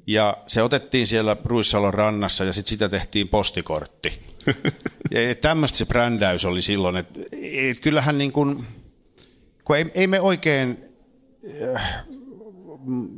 [0.06, 4.18] ja se otettiin siellä Ruissalon rannassa ja sitten sitä tehtiin postikortti.
[5.10, 7.20] ja tämmöistä se brändäys oli silloin, että
[7.70, 8.66] et kyllähän niin kuin,
[9.64, 10.84] kun ei, ei me oikein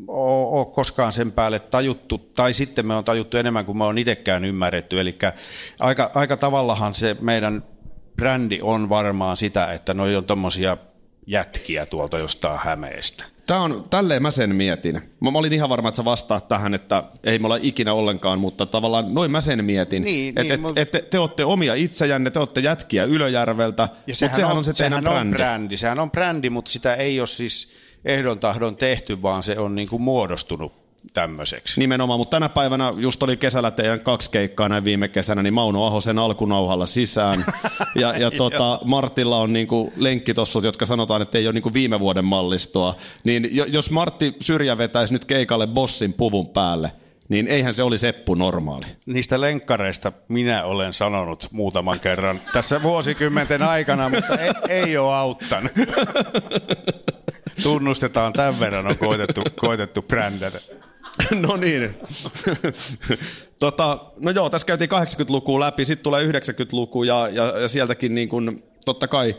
[0.09, 4.45] ole koskaan sen päälle tajuttu, tai sitten me on tajuttu enemmän kuin me on itsekään
[4.45, 5.01] ymmärretty.
[5.01, 5.19] Eli
[5.79, 7.65] aika, aika tavallahan se meidän
[8.17, 10.77] brändi on varmaan sitä, että noi on tuommoisia
[11.27, 13.25] jätkiä tuolta jostain Hämeestä.
[13.47, 15.03] Tää on, tälleen mä sen mietin.
[15.21, 18.39] Mä, mä olin ihan varma, että sä vastaat tähän, että ei me olla ikinä ollenkaan,
[18.39, 20.03] mutta tavallaan noin mä sen mietin.
[20.05, 23.89] Niin, että niin, et, mä- et, te, te olette omia itsejänne, te olette jätkiä Ylöjärveltä,
[24.07, 25.29] mutta sehän on, se teidän sehän brändi.
[25.29, 25.77] On brändi.
[25.77, 27.69] Sehän on brändi, mutta sitä ei ole siis
[28.05, 31.81] ehdon tahdon tehty, vaan se on niin kuin muodostunut tämmöiseksi.
[31.81, 35.87] Nimenomaan, mutta tänä päivänä just oli kesällä teidän kaksi keikkaa näin viime kesänä, niin Mauno
[35.87, 37.45] Ahosen alkunauhalla sisään.
[37.97, 42.25] Ja, ja tota, Martilla on niinku lenkkitossut, jotka sanotaan, että ei ole niinku viime vuoden
[42.25, 42.95] mallistoa.
[43.25, 46.93] Niin jo- jos Martti Syrjä vetäisi nyt keikalle bossin puvun päälle,
[47.29, 48.87] niin eihän se olisi Eppu normaali.
[49.07, 55.73] Niistä lenkkareista minä olen sanonut muutaman kerran tässä vuosikymmenten aikana, mutta ei, ei ole auttanut.
[57.63, 60.59] Tunnustetaan, tämän verran on koitettu, koitettu brändätä.
[61.31, 61.95] No niin.
[63.61, 68.29] tota, no joo, tässä käytiin 80-lukua läpi, sitten tulee 90-luku ja, ja, ja sieltäkin niin
[68.29, 69.37] kuin, totta kai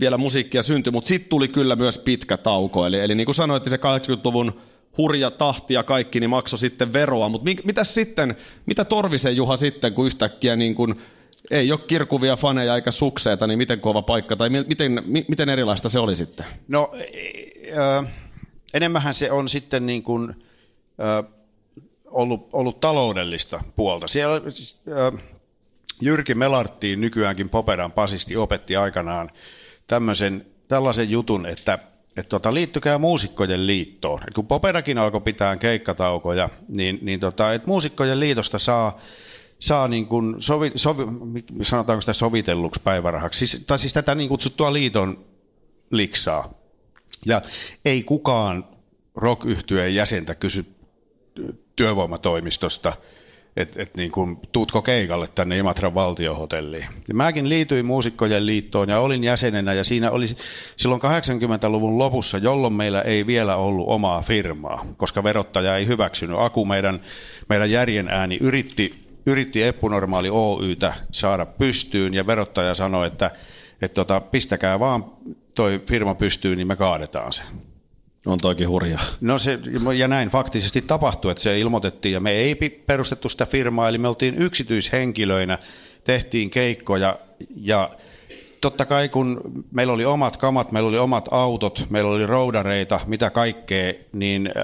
[0.00, 2.86] vielä musiikkia syntyi, mutta sitten tuli kyllä myös pitkä tauko.
[2.86, 4.60] Eli, eli niin kuin sanoitte, se 80-luvun
[4.98, 7.28] hurja tahti ja kaikki, niin maksoi sitten veroa.
[7.28, 10.94] Mutta mitä sitten, mitä Torvisen Juha sitten, kun yhtäkkiä niin kuin,
[11.50, 15.48] ei ole kirkuvia faneja eikä sukseita, niin miten kova paikka, tai mi- miten, mi- miten
[15.48, 16.46] erilaista se oli sitten?
[16.68, 16.90] No,
[17.78, 18.12] äh,
[18.74, 20.30] enemmänhän se on sitten niin kuin,
[21.00, 21.32] äh,
[22.04, 24.08] ollut, ollut taloudellista puolta.
[24.08, 25.22] Siellä äh,
[26.02, 29.30] Jyrki Melarttiin, nykyäänkin Poperan pasisti, opetti aikanaan
[29.86, 31.78] tämmöisen, tällaisen jutun, että
[32.16, 34.20] että tota, liittykää muusikkojen liittoon.
[34.28, 38.98] Et kun Poperakin alkoi pitää keikkataukoja, niin, niin tota, et muusikkojen liitosta saa,
[39.58, 41.02] saa niin kuin sovi, sovi,
[41.62, 45.24] sanotaanko sitä sovitelluksi päivärahaksi, siis, tai siis tätä niin kutsuttua liiton
[45.90, 46.54] liksaa.
[47.26, 47.42] Ja
[47.84, 48.64] ei kukaan
[49.14, 49.46] rock
[49.92, 50.64] jäsentä kysy
[51.76, 52.92] työvoimatoimistosta,
[53.56, 56.86] että et niin kuin, tuutko keikalle tänne Imatran valtiohotelliin.
[57.08, 60.26] Ja mäkin liityin muusikkojen liittoon ja olin jäsenenä ja siinä oli
[60.76, 66.36] silloin 80-luvun lopussa, jolloin meillä ei vielä ollut omaa firmaa, koska verottaja ei hyväksynyt.
[66.40, 67.00] Aku meidän,
[67.48, 68.94] meidän järjen ääni yritti,
[69.26, 73.30] yritti Eppunormaali Oytä saada pystyyn ja verottaja sanoi, että
[73.82, 75.04] et tota, pistäkää vaan
[75.54, 77.42] toi firma pystyyn, niin me kaadetaan se.
[78.26, 79.02] On toikin hurjaa.
[79.20, 79.58] No se,
[79.96, 82.54] ja näin faktisesti tapahtui, että se ilmoitettiin ja me ei
[82.86, 85.58] perustettu sitä firmaa, eli me oltiin yksityishenkilöinä,
[86.04, 87.18] tehtiin keikkoja
[87.56, 87.90] ja
[88.60, 89.40] totta kai kun
[89.70, 94.62] meillä oli omat kamat, meillä oli omat autot, meillä oli roudareita, mitä kaikkea, niin äh,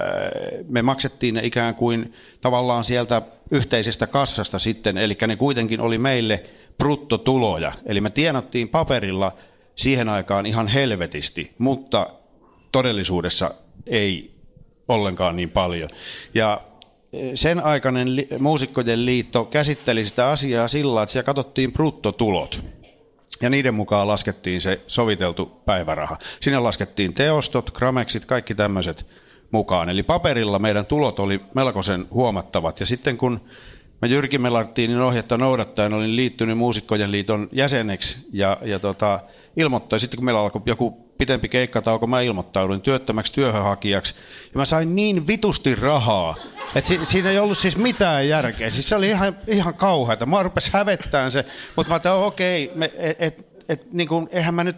[0.67, 6.43] me maksettiin ne ikään kuin tavallaan sieltä yhteisestä kassasta sitten, eli ne kuitenkin oli meille
[6.77, 9.31] bruttotuloja, eli me tienattiin paperilla
[9.81, 12.09] siihen aikaan ihan helvetisti, mutta
[12.71, 13.51] todellisuudessa
[13.87, 14.31] ei
[14.87, 15.89] ollenkaan niin paljon.
[16.33, 16.61] Ja
[17.35, 22.63] sen aikainen li- muusikkojen liitto käsitteli sitä asiaa sillä että siellä katsottiin bruttotulot.
[23.41, 26.17] Ja niiden mukaan laskettiin se soviteltu päiväraha.
[26.39, 29.05] Sinne laskettiin teostot, grameksit, kaikki tämmöiset
[29.51, 29.89] mukaan.
[29.89, 32.79] Eli paperilla meidän tulot oli melkoisen huomattavat.
[32.79, 33.41] Ja sitten kun
[34.01, 39.19] mä Jyrki Melarttiinin ohjetta noudattaen olin liittynyt Muusikkojen liiton jäseneksi ja, ja tota,
[39.57, 44.13] ilmoittain, sitten kun meillä alkoi joku pitempi keikkatauko, mä ilmoittauduin työttömäksi työhönhakijaksi.
[44.43, 46.35] Ja mä sain niin vitusti rahaa,
[46.75, 48.69] että si- siinä ei ollut siis mitään järkeä.
[48.69, 50.25] Siis se oli ihan, ihan kauheata.
[50.25, 54.53] Mä rupes hävettään se, mutta mä ajattelin, okei, me, et, et, et, niin kuin, eihän
[54.53, 54.75] mä nyt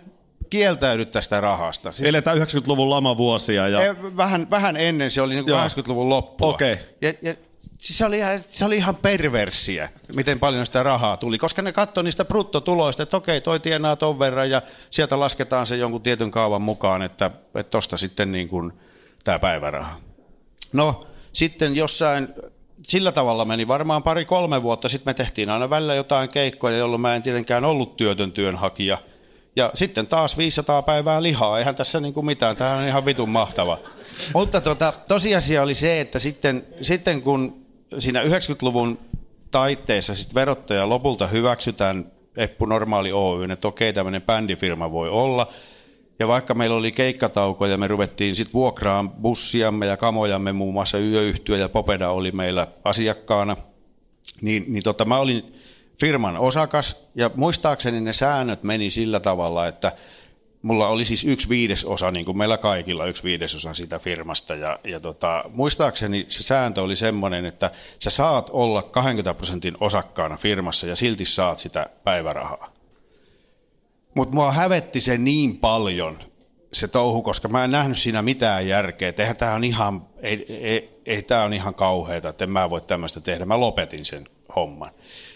[0.49, 1.91] kieltäydy tästä rahasta.
[1.91, 5.67] Siis, Eletään 90-luvun lamavuosia ja Eh, Vähän, vähän ennen se oli niin kuin Joo.
[5.67, 6.47] 80-luvun loppua.
[6.47, 6.77] Okei.
[7.01, 7.35] Ja, ja,
[7.77, 11.71] siis se, oli ihan, se oli ihan perversiä, miten paljon sitä rahaa tuli, koska ne
[11.71, 16.31] katsoi niistä bruttotuloista, että okei, toi tienaa ton verran ja sieltä lasketaan se jonkun tietyn
[16.31, 17.31] kaavan mukaan, että
[17.69, 18.73] tosta sitten niin kuin
[19.23, 19.99] tämä päiväraha.
[20.73, 22.27] No, sitten jossain,
[22.83, 27.15] sillä tavalla meni varmaan pari-kolme vuotta, sitten me tehtiin aina välillä jotain keikkoja, jolloin mä
[27.15, 28.97] en tietenkään ollut työtön työnhakija.
[29.55, 33.29] Ja sitten taas 500 päivää lihaa, eihän tässä niin kuin mitään, tämä on ihan vitun
[33.29, 33.77] mahtava.
[34.33, 37.65] Mutta tota, tosiasia oli se, että sitten, sitten kun
[37.97, 38.99] siinä 90-luvun
[39.51, 45.47] taitteessa sit verottaja lopulta hyväksytään Eppu Normaali Oy, että okei, tämmöinen bändifirma voi olla,
[46.19, 50.97] ja vaikka meillä oli keikkatauko ja me ruvettiin sitten vuokraamaan bussiamme ja kamojamme, muun muassa
[50.97, 53.57] yöyhtyö ja Popeda oli meillä asiakkaana,
[54.41, 55.53] niin, niin tota, mä olin
[55.99, 59.91] firman osakas ja muistaakseni ne säännöt meni sillä tavalla, että
[60.61, 64.99] mulla oli siis yksi viidesosa, niin kuin meillä kaikilla yksi viidesosa siitä firmasta ja, ja
[64.99, 70.95] tota, muistaakseni se sääntö oli semmoinen, että sä saat olla 20 prosentin osakkaana firmassa ja
[70.95, 72.73] silti saat sitä päivärahaa.
[74.15, 76.19] Mutta mua hävetti se niin paljon,
[76.73, 79.09] se touhu, koska mä en nähnyt siinä mitään järkeä.
[79.09, 82.69] Että eihän tämä on ihan, ei, ei, ei tämä on ihan kauheata, että en mä
[82.69, 83.45] voi tämmöistä tehdä.
[83.45, 84.91] Mä lopetin sen homman.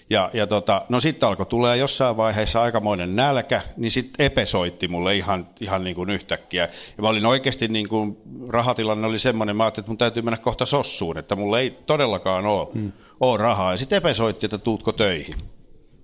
[0.10, 4.88] Ja, ja tota, no sitten alkoi tulee jossain vaiheessa aikamoinen nälkä, niin sitten Epe soitti
[4.88, 6.70] mulle ihan, ihan niin kuin yhtäkkiä.
[6.98, 8.18] Ja mä olin oikeasti, niin kuin,
[8.48, 12.46] rahatilanne oli semmoinen, mä ajattelin, että mun täytyy mennä kohta sossuun, että mulla ei todellakaan
[12.46, 12.92] ole, hmm.
[13.20, 13.72] ole rahaa.
[13.74, 15.36] Ja sitten Epe soitti, että tuutko töihin.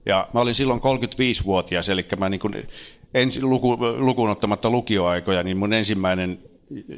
[0.06, 2.68] Ja mä olin silloin 35-vuotias, eli mä niin kuin
[3.14, 6.40] ensi, luku, lukuun ottamatta lukioaikoja, niin mun ensimmäinen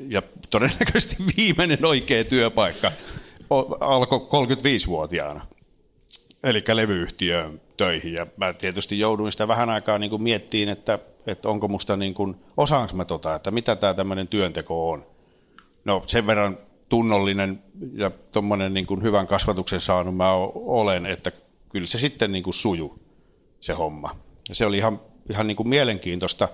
[0.09, 2.91] ja todennäköisesti viimeinen oikea työpaikka
[3.79, 5.54] alkoi 35-vuotiaana.
[6.45, 8.13] Eli levyyhtiöön töihin.
[8.13, 12.35] Ja mä tietysti jouduin sitä vähän aikaa niin miettiin, että, että onko musta niin kuin,
[12.57, 15.05] osaanko mä tota, että mitä tämä tämmöinen työnteko on.
[15.85, 16.57] No sen verran
[16.89, 21.31] tunnollinen ja tuommoinen niin hyvän kasvatuksen saanut mä olen, että
[21.69, 22.99] kyllä se sitten niin kuin suju
[23.59, 24.15] se homma.
[24.49, 26.47] Ja se oli ihan, ihan niin kuin mielenkiintoista.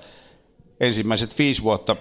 [0.79, 1.95] Ensimmäiset viisi vuotta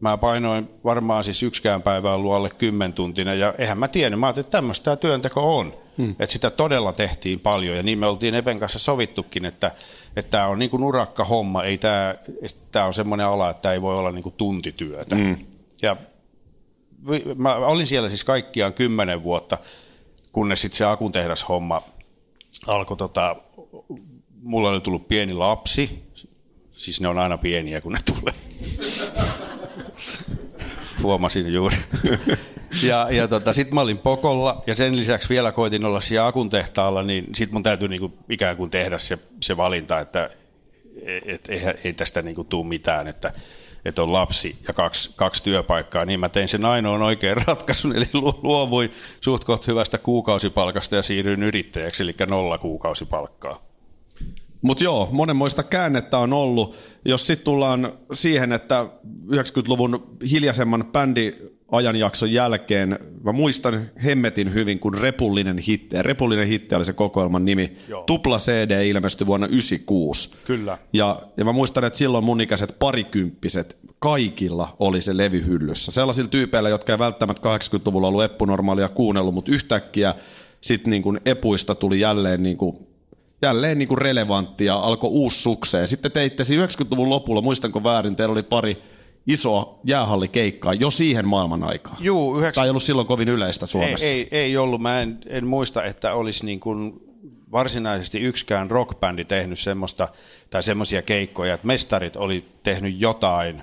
[0.00, 4.46] mä painoin varmaan siis yksikään päivä ollut alle kymmentuntinen ja eihän mä tiennyt, mä ajattelin,
[4.46, 5.85] että tämmöistä tämä työnteko on.
[5.98, 6.10] Hmm.
[6.10, 9.72] Että sitä todella tehtiin paljon ja niin me oltiin Epen kanssa sovittukin, että
[10.16, 12.14] että tämä on niin kuin urakka homma, ei tämä,
[12.86, 15.16] on semmoinen ala, että ei voi olla niin kuin tuntityötä.
[15.16, 15.36] Hmm.
[15.82, 15.96] Ja
[17.34, 19.58] mä olin siellä siis kaikkiaan kymmenen vuotta,
[20.32, 21.82] kunnes sitten se akutehdashomma
[22.66, 23.36] alkoi, tota,
[24.42, 26.02] mulla oli tullut pieni lapsi,
[26.72, 28.34] siis ne on aina pieniä, kun ne tulee.
[31.02, 31.76] Huomasin juuri.
[32.82, 36.50] Ja ja tota, sitten mä olin Pokolla ja sen lisäksi vielä koitin olla siellä Akun
[36.50, 40.30] tehtaalla, niin sitten mun täytyy niinku ikään kuin tehdä se, se valinta, että
[41.26, 43.32] et, ei, ei tästä niinku tule mitään, että
[43.84, 48.08] että on lapsi ja kaksi, kaksi työpaikkaa, niin mä tein sen ainoan oikean ratkaisun, eli
[48.42, 53.66] luovuin suht kohta hyvästä kuukausipalkasta ja siirryin yrittäjäksi, eli nolla kuukausipalkkaa.
[54.62, 56.76] Mutta joo, monenmoista käännettä on ollut.
[57.04, 58.86] Jos sitten tullaan siihen, että
[59.26, 61.34] 90-luvun hiljaisemman bändi
[61.72, 67.76] ajanjakson jälkeen, mä muistan hemmetin hyvin, kun Repullinen hitti, Repullinen hitti oli se kokoelman nimi,
[67.88, 68.02] Joo.
[68.02, 70.30] Tupla CD ilmestyi vuonna 96.
[70.44, 70.78] Kyllä.
[70.92, 75.92] Ja, ja mä muistan, että silloin mun ikäiset parikymppiset, kaikilla oli se levy hyllyssä.
[75.92, 80.14] Sellaisilla tyypeillä, jotka ei välttämättä 80-luvulla ollut eppunormaalia kuunnellut, mutta yhtäkkiä
[80.60, 82.76] sitten niin epuista tuli jälleen niin kuin
[83.42, 85.88] jälleen niin kuin relevantti ja alkoi uusi sukseen.
[85.88, 88.82] Sitten teitte 90-luvun lopulla, muistanko väärin, teillä oli pari
[89.26, 91.96] isoa jäähallikeikkaa jo siihen maailman aikaan.
[92.00, 92.60] Juu, yhdeksän...
[92.60, 94.06] Tai ei ollut silloin kovin yleistä Suomessa.
[94.06, 94.80] Ei, ei, ei ollut.
[94.80, 97.00] Mä en, en muista, että olisi niin kuin
[97.52, 100.08] varsinaisesti yksikään rockbändi tehnyt semmoista,
[100.50, 103.62] tai semmoisia keikkoja, että mestarit oli tehnyt jotain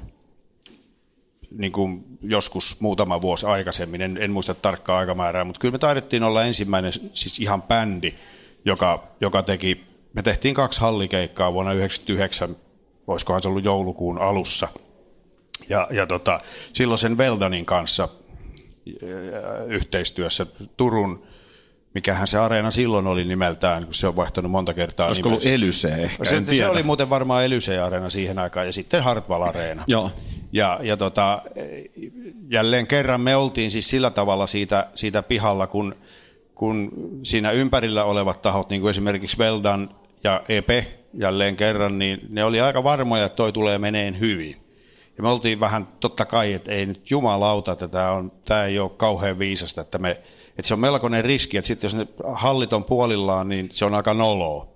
[1.58, 6.23] niin kuin joskus muutama vuosi aikaisemmin, en, en muista tarkkaa aikamäärää, mutta kyllä me taidettiin
[6.23, 8.13] olla ensimmäinen siis ihan bändi,
[8.65, 12.56] joka, joka teki, me tehtiin kaksi hallikeikkaa vuonna 1999,
[13.08, 14.67] voisikohan se ollut joulukuun alussa.
[15.69, 16.39] Ja, ja tota,
[16.73, 18.09] silloin sen Veldanin kanssa
[19.67, 20.45] yhteistyössä
[20.77, 21.23] Turun,
[21.93, 25.87] mikähän se areena silloin oli nimeltään, kun se on vaihtanut monta kertaa Olisiko ollut Elyse
[25.87, 29.83] ehkä, se, se oli muuten varmaan Elyse-areena siihen aikaan, ja sitten Hartwall-areena.
[29.87, 30.11] Joo.
[30.51, 31.41] Ja, ja tota,
[32.49, 35.95] jälleen kerran me oltiin siis sillä tavalla siitä, siitä pihalla, kun
[36.55, 36.91] kun
[37.23, 39.89] siinä ympärillä olevat tahot, niin kuin esimerkiksi Veldan
[40.23, 44.62] ja Epe jälleen kerran, niin ne oli aika varmoja, että toi tulee meneen hyvin.
[45.17, 48.80] Ja me oltiin vähän, totta kai, että ei nyt jumalauta, että tämä, on, tämä ei
[48.80, 50.12] ole kauhean viisasta, että, me,
[50.49, 53.93] että se on melkoinen riski, että sitten jos ne hallit on puolillaan, niin se on
[53.93, 54.67] aika noloa.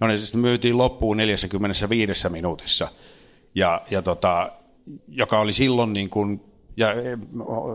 [0.00, 2.88] No niin, sitten myytiin loppuun 45 minuutissa,
[3.54, 4.52] ja, ja tota,
[5.08, 6.40] joka oli silloin niin kuin
[6.76, 6.94] ja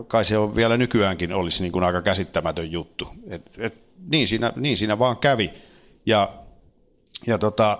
[0.08, 3.08] kai se on vielä nykyäänkin olisi niin kuin aika käsittämätön juttu.
[3.28, 3.74] Et, et,
[4.08, 5.52] niin, siinä, niin siinä vaan kävi.
[6.06, 6.32] Ja,
[7.26, 7.78] ja tota,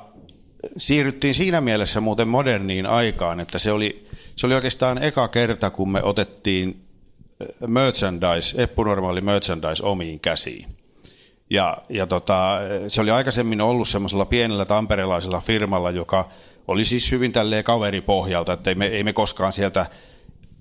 [0.77, 4.06] siirryttiin siinä mielessä muuten moderniin aikaan, että se oli,
[4.37, 6.81] se oli oikeastaan eka kerta, kun me otettiin
[7.41, 10.67] eh, merchandise, eppunormaali merchandise omiin käsiin.
[11.51, 16.29] Ja, ja tota, se oli aikaisemmin ollut semmoisella pienellä tamperelaisella firmalla, joka
[16.69, 19.87] oli siis hyvin tälleen kaveripohjalta, että ei me, ei me koskaan sieltä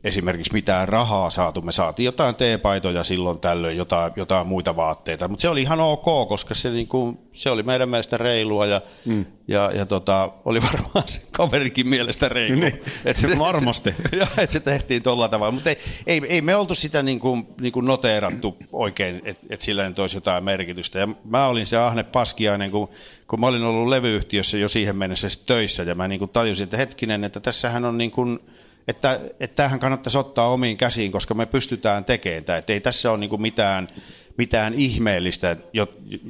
[0.06, 1.62] esimerkiksi mitään rahaa saatu.
[1.62, 6.28] Me saatiin jotain teepaitoja silloin tällöin, jotain, jotain muita vaatteita, mutta se oli ihan ok,
[6.28, 9.26] koska se, niin kuin, se oli meidän mielestä reilua ja, mm.
[9.48, 12.64] ja, ja tota, oli varmaan se kaverikin mielestä reilua.
[12.64, 13.96] Niin, et se, varmasti.
[14.12, 17.20] Se, ja, että se tehtiin tuolla tavalla, mutta ei, ei, ei me oltu sitä niin
[17.20, 21.00] kuin, niin kuin noteerattu oikein, että et sillä nyt olisi jotain merkitystä.
[21.00, 22.90] Ja mä olin se Ahne Paskiainen, kun,
[23.28, 26.78] kun mä olin ollut levyyhtiössä jo siihen mennessä töissä ja mä niin kuin tajusin, että
[26.78, 28.40] hetkinen, että tässähän on niin kuin,
[28.88, 32.58] että, että tämähän kannattaisi ottaa omiin käsiin, koska me pystytään tekemään tämä.
[32.58, 33.88] Että ei tässä ole niin mitään,
[34.38, 35.58] mitään ihmeellistä,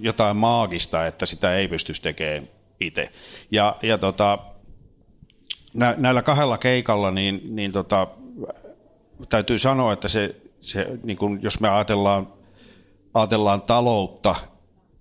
[0.02, 2.48] jotain maagista, että sitä ei pystyisi tekemään
[2.80, 3.04] itse.
[3.52, 4.40] Ja, ja tota,
[5.74, 8.08] nä, näillä kahdella keikalla, niin, niin tota,
[9.30, 12.28] täytyy sanoa, että se, se niin kun, jos me ajatellaan,
[13.14, 14.36] ajatellaan taloutta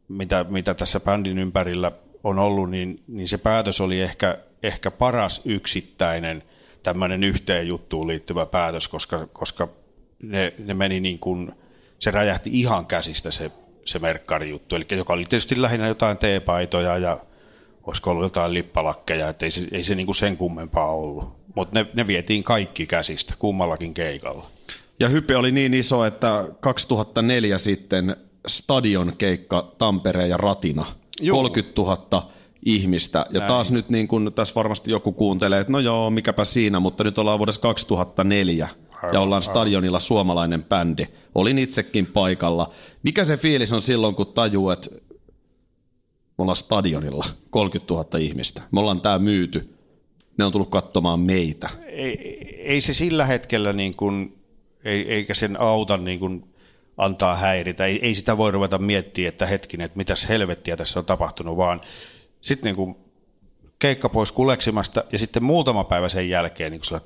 [0.08, 1.92] mitä, mitä tässä bändin ympärillä
[2.24, 6.42] on ollut, niin, niin se päätös oli ehkä, ehkä paras yksittäinen
[6.84, 9.68] tämmöinen yhteen juttuun liittyvä päätös, koska, koska
[10.22, 11.52] ne, ne meni niin kuin,
[11.98, 13.50] se räjähti ihan käsistä se,
[13.84, 17.18] se merkkarijuttu, eli joka oli tietysti lähinnä jotain teepaitoja ja
[17.82, 21.36] olisiko ollut jotain lippalakkeja, että ei se, ei se niin kuin sen kummempaa ollut.
[21.54, 24.46] Mutta ne, ne vietiin kaikki käsistä kummallakin keikalla.
[25.00, 28.16] Ja hype oli niin iso, että 2004 sitten
[28.46, 30.86] stadion keikka Tampereen ja Ratina.
[31.20, 31.36] Juu.
[31.36, 32.32] 30 000
[32.64, 33.26] ihmistä.
[33.30, 33.48] Ja Näin.
[33.48, 37.18] taas nyt niin kun tässä varmasti joku kuuntelee, että no joo, mikäpä siinä, mutta nyt
[37.18, 38.68] ollaan vuodessa 2004
[39.12, 41.06] ja ollaan stadionilla suomalainen bändi.
[41.34, 42.70] Olin itsekin paikalla.
[43.02, 44.90] Mikä se fiilis on silloin, kun tajuu, että
[46.38, 48.62] me ollaan stadionilla 30 000 ihmistä.
[48.72, 49.74] Me ollaan tää myyty.
[50.38, 51.70] Ne on tullut katsomaan meitä.
[51.86, 52.16] Ei,
[52.58, 54.38] ei se sillä hetkellä niin kuin,
[54.84, 56.44] ei, eikä sen auta niin kuin
[56.96, 57.86] antaa häiritä.
[57.86, 61.80] Ei, ei sitä voi ruveta miettimään, että hetkinen, että mitäs helvettiä tässä on tapahtunut, vaan
[62.44, 62.96] sitten niin kuin
[63.78, 67.00] keikka pois kuleksimasta ja sitten muutama päivä sen jälkeen niin kuin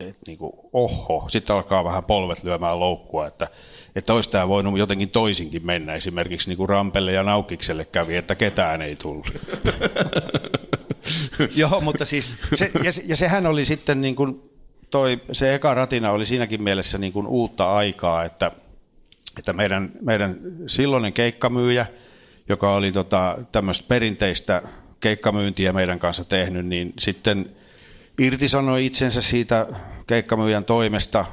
[0.00, 3.48] että niin kuin, oho, sitten alkaa vähän polvet lyömään loukkua, että,
[3.96, 5.94] että olisi tämä voinut jotenkin toisinkin mennä.
[5.94, 9.32] Esimerkiksi niin kuin Rampelle ja Naukikselle kävi, että ketään ei tullut.
[11.56, 14.50] Joo, mutta siis, se, ja, ja sehän oli sitten niin kuin
[14.90, 18.50] toi, se eka ratina oli siinäkin mielessä niin kuin uutta aikaa, että,
[19.38, 21.86] että meidän, meidän silloinen keikkamyyjä,
[22.48, 24.62] joka oli tota, tämmöistä perinteistä
[25.00, 27.56] keikkamyyntiä meidän kanssa tehnyt, niin sitten
[28.18, 29.66] irtisanoi itsensä siitä
[30.06, 31.24] keikkamyyjän toimesta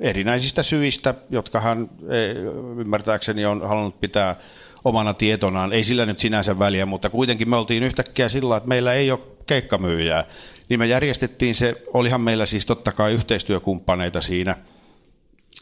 [0.00, 2.32] erinäisistä syistä, jotka hän e,
[2.80, 4.36] ymmärtääkseni on halunnut pitää
[4.84, 5.72] omana tietonaan.
[5.72, 9.20] Ei sillä nyt sinänsä väliä, mutta kuitenkin me oltiin yhtäkkiä sillä, että meillä ei ole
[9.46, 10.24] keikkamyyjää.
[10.68, 14.54] Niin me järjestettiin se, olihan meillä siis totta kai yhteistyökumppaneita siinä–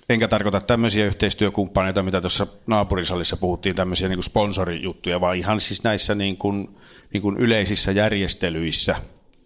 [0.08, 5.84] enkä tarkoita tämmöisiä yhteistyökumppaneita, mitä tuossa naapurisalissa puhuttiin, tämmöisiä niin kuin sponsorijuttuja, vaan ihan siis
[5.84, 6.76] näissä niin kuin,
[7.12, 8.96] niin kuin yleisissä järjestelyissä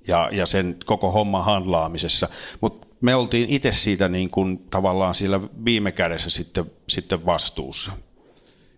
[0.08, 2.28] ja, ja sen koko homman handlaamisessa.
[2.60, 7.92] Mutta me oltiin itse siitä niin kuin, tavallaan sillä viime kädessä sitten, sitten vastuussa.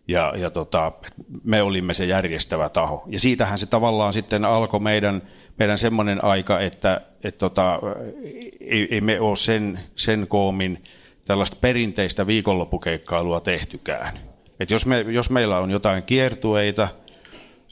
[0.08, 0.92] Ja, ja tota,
[1.44, 3.04] me olimme se järjestävä taho.
[3.06, 5.22] Ja siitähän se tavallaan sitten alkoi meidän,
[5.58, 7.80] meidän semmoinen aika, että et tota,
[8.60, 10.84] ei, ei me ole sen, sen koomin
[11.24, 14.18] tällaista perinteistä viikonloppukeikkailua tehtykään.
[14.60, 16.88] Et jos, me, jos meillä on jotain kiertueita,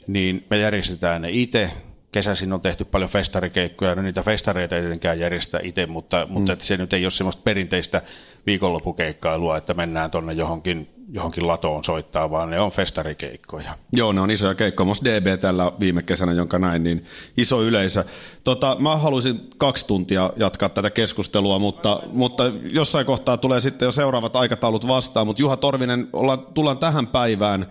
[0.07, 1.71] niin me järjestetään ne itse.
[2.11, 6.33] Kesäisin on tehty paljon festarikeikkoja, no niitä festareita ei tietenkään järjestä itse, mutta, mm.
[6.33, 8.01] mutta se nyt ei ole semmoista perinteistä
[8.45, 13.77] viikonloppukeikkailua, että mennään tuonne johonkin johonkin latoon soittaa, vaan ne on festarikeikkoja.
[13.93, 14.85] Joo, ne on isoja keikkoja.
[14.85, 17.05] Musta DB tällä viime kesänä, jonka näin, niin
[17.37, 18.05] iso yleisö.
[18.43, 23.91] Tota, mä haluaisin kaksi tuntia jatkaa tätä keskustelua, mutta, mutta jossain kohtaa tulee sitten jo
[23.91, 25.27] seuraavat aikataulut vastaan.
[25.27, 27.65] Mutta Juha Torvinen, ollaan, tullaan tähän päivään.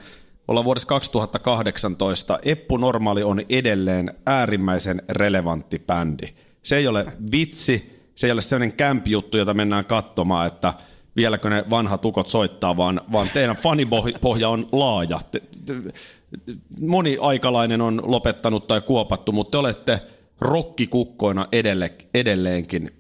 [0.49, 2.39] Ollaan vuodessa 2018.
[2.43, 6.35] Eppu Normaali on edelleen äärimmäisen relevantti bändi.
[6.63, 10.75] Se ei ole vitsi, se ei ole sellainen camp-juttu, jota mennään katsomaan, että–
[11.19, 15.21] vieläkö ne vanhat ukot soittaa, vaan, vaan teidän fanipohja on laaja.
[15.31, 15.75] Te, te,
[16.81, 20.01] moni aikalainen on lopettanut tai kuopattu, mutta te olette
[20.41, 22.91] rokkikukkoina edelle, edelleenkin.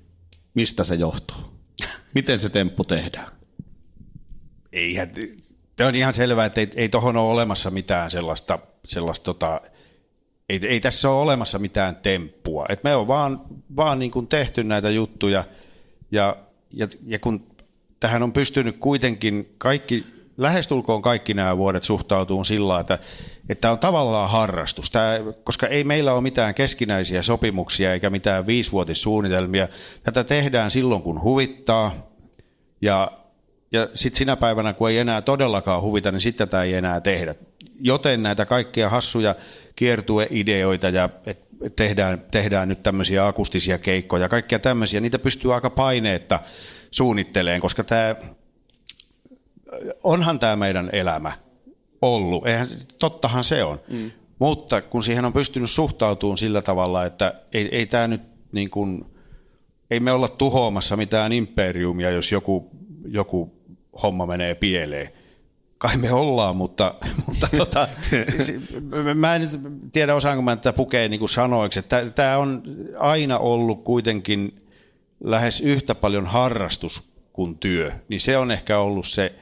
[0.55, 1.37] Mistä se johtuu?
[2.15, 3.33] Miten se temppu tehdään?
[4.73, 5.11] Eihän,
[5.77, 9.61] tämä on ihan selvää, että ei, ei tuohon ole olemassa mitään sellaista, sellaista tota,
[10.49, 12.67] ei, ei tässä ole olemassa mitään temppua.
[12.69, 13.41] Et me on vaan,
[13.77, 15.45] vaan niin kuin tehty näitä juttuja
[16.11, 16.37] ja,
[16.71, 17.47] ja, ja kun
[18.01, 20.07] tähän on pystynyt kuitenkin kaikki,
[20.37, 22.99] lähestulkoon kaikki nämä vuodet suhtautuu sillä että,
[23.49, 25.13] että on tavallaan harrastus, Tämä,
[25.45, 29.69] koska ei meillä ole mitään keskinäisiä sopimuksia eikä mitään viisivuotissuunnitelmia.
[30.03, 32.09] Tätä tehdään silloin, kun huvittaa
[32.83, 33.13] ja,
[33.73, 37.35] ja sitten sinä päivänä, kun ei enää todellakaan huvita, niin sitten tätä ei enää tehdä.
[37.81, 39.35] Joten näitä kaikkia hassuja
[39.77, 46.41] kiertueideoita ja et tehdään, tehdään nyt tämmöisiä akustisia keikkoja, kaikkia tämmöisiä, niitä pystyy aika paineetta
[46.90, 48.16] suunnitteleen, koska tämä,
[50.03, 51.33] onhan tämä meidän elämä
[52.03, 54.11] ollut, eihän, tottahan se on, mm.
[54.38, 58.22] mutta kun siihen on pystynyt suhtautumaan sillä tavalla, että ei, ei tämä nyt
[58.53, 59.05] niin kuin,
[59.90, 62.70] ei me olla tuhoamassa mitään imperiumia, jos joku,
[63.07, 63.53] joku
[64.03, 65.12] homma menee pieleen.
[65.78, 66.95] Kai me ollaan, mutta,
[67.26, 67.89] mutta tota,
[69.14, 69.51] mä en
[69.93, 72.62] tiedä osaanko mä tätä pukea niin kuin sanoiksi, että tämä on
[72.99, 74.68] aina ollut kuitenkin
[75.21, 77.03] lähes yhtä paljon harrastus
[77.33, 79.35] kuin työ, niin se on ehkä ollut se,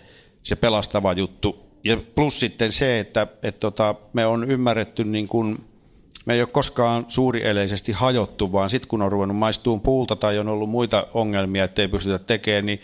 [0.43, 1.67] se pelastava juttu.
[1.85, 5.59] Ja plus sitten se, että, että tota, me on ymmärretty niin kuin
[6.27, 10.49] me ei ole koskaan suurieleisesti hajottu, vaan sitten kun on ruvennut maistuun puulta tai on
[10.49, 12.81] ollut muita ongelmia, että ei pystytä tekemään, niin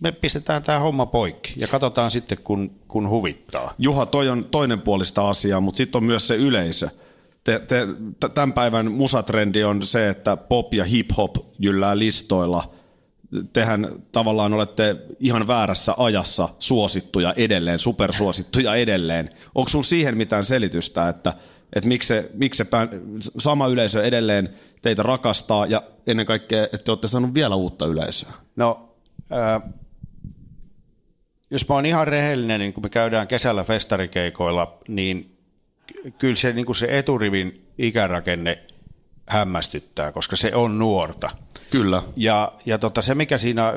[0.00, 3.74] me pistetään tämä homma poikki ja katsotaan sitten, kun, kun huvittaa.
[3.78, 6.88] Juha, toi on toinen puolista asiaa, mutta sitten on myös se yleisö.
[7.44, 7.86] Te, te,
[8.34, 12.74] tämän päivän musatrendi on se, että pop ja hip-hop jyllää listoilla.
[13.52, 19.30] Tehän tavallaan olette ihan väärässä ajassa suosittuja edelleen, supersuosittuja edelleen.
[19.54, 21.34] Onko sinulla siihen mitään selitystä, että–
[21.74, 22.88] että miksi, se, miksi se pään,
[23.38, 24.48] sama yleisö edelleen
[24.82, 28.32] teitä rakastaa ja ennen kaikkea, että te olette saaneet vielä uutta yleisöä?
[28.56, 28.96] No,
[29.32, 29.72] äh,
[31.50, 35.33] jos mä oon ihan rehellinen, niin kun me käydään kesällä festarikeikoilla, niin
[36.18, 38.62] kyllä se, niin kuin se eturivin ikärakenne
[39.26, 41.30] hämmästyttää, koska se on nuorta.
[41.70, 42.02] Kyllä.
[42.16, 43.72] Ja, ja tota, se, mikä siinä,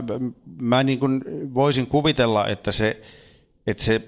[0.61, 1.21] mä niin kuin
[1.53, 3.01] voisin kuvitella, että se,
[3.67, 4.01] että se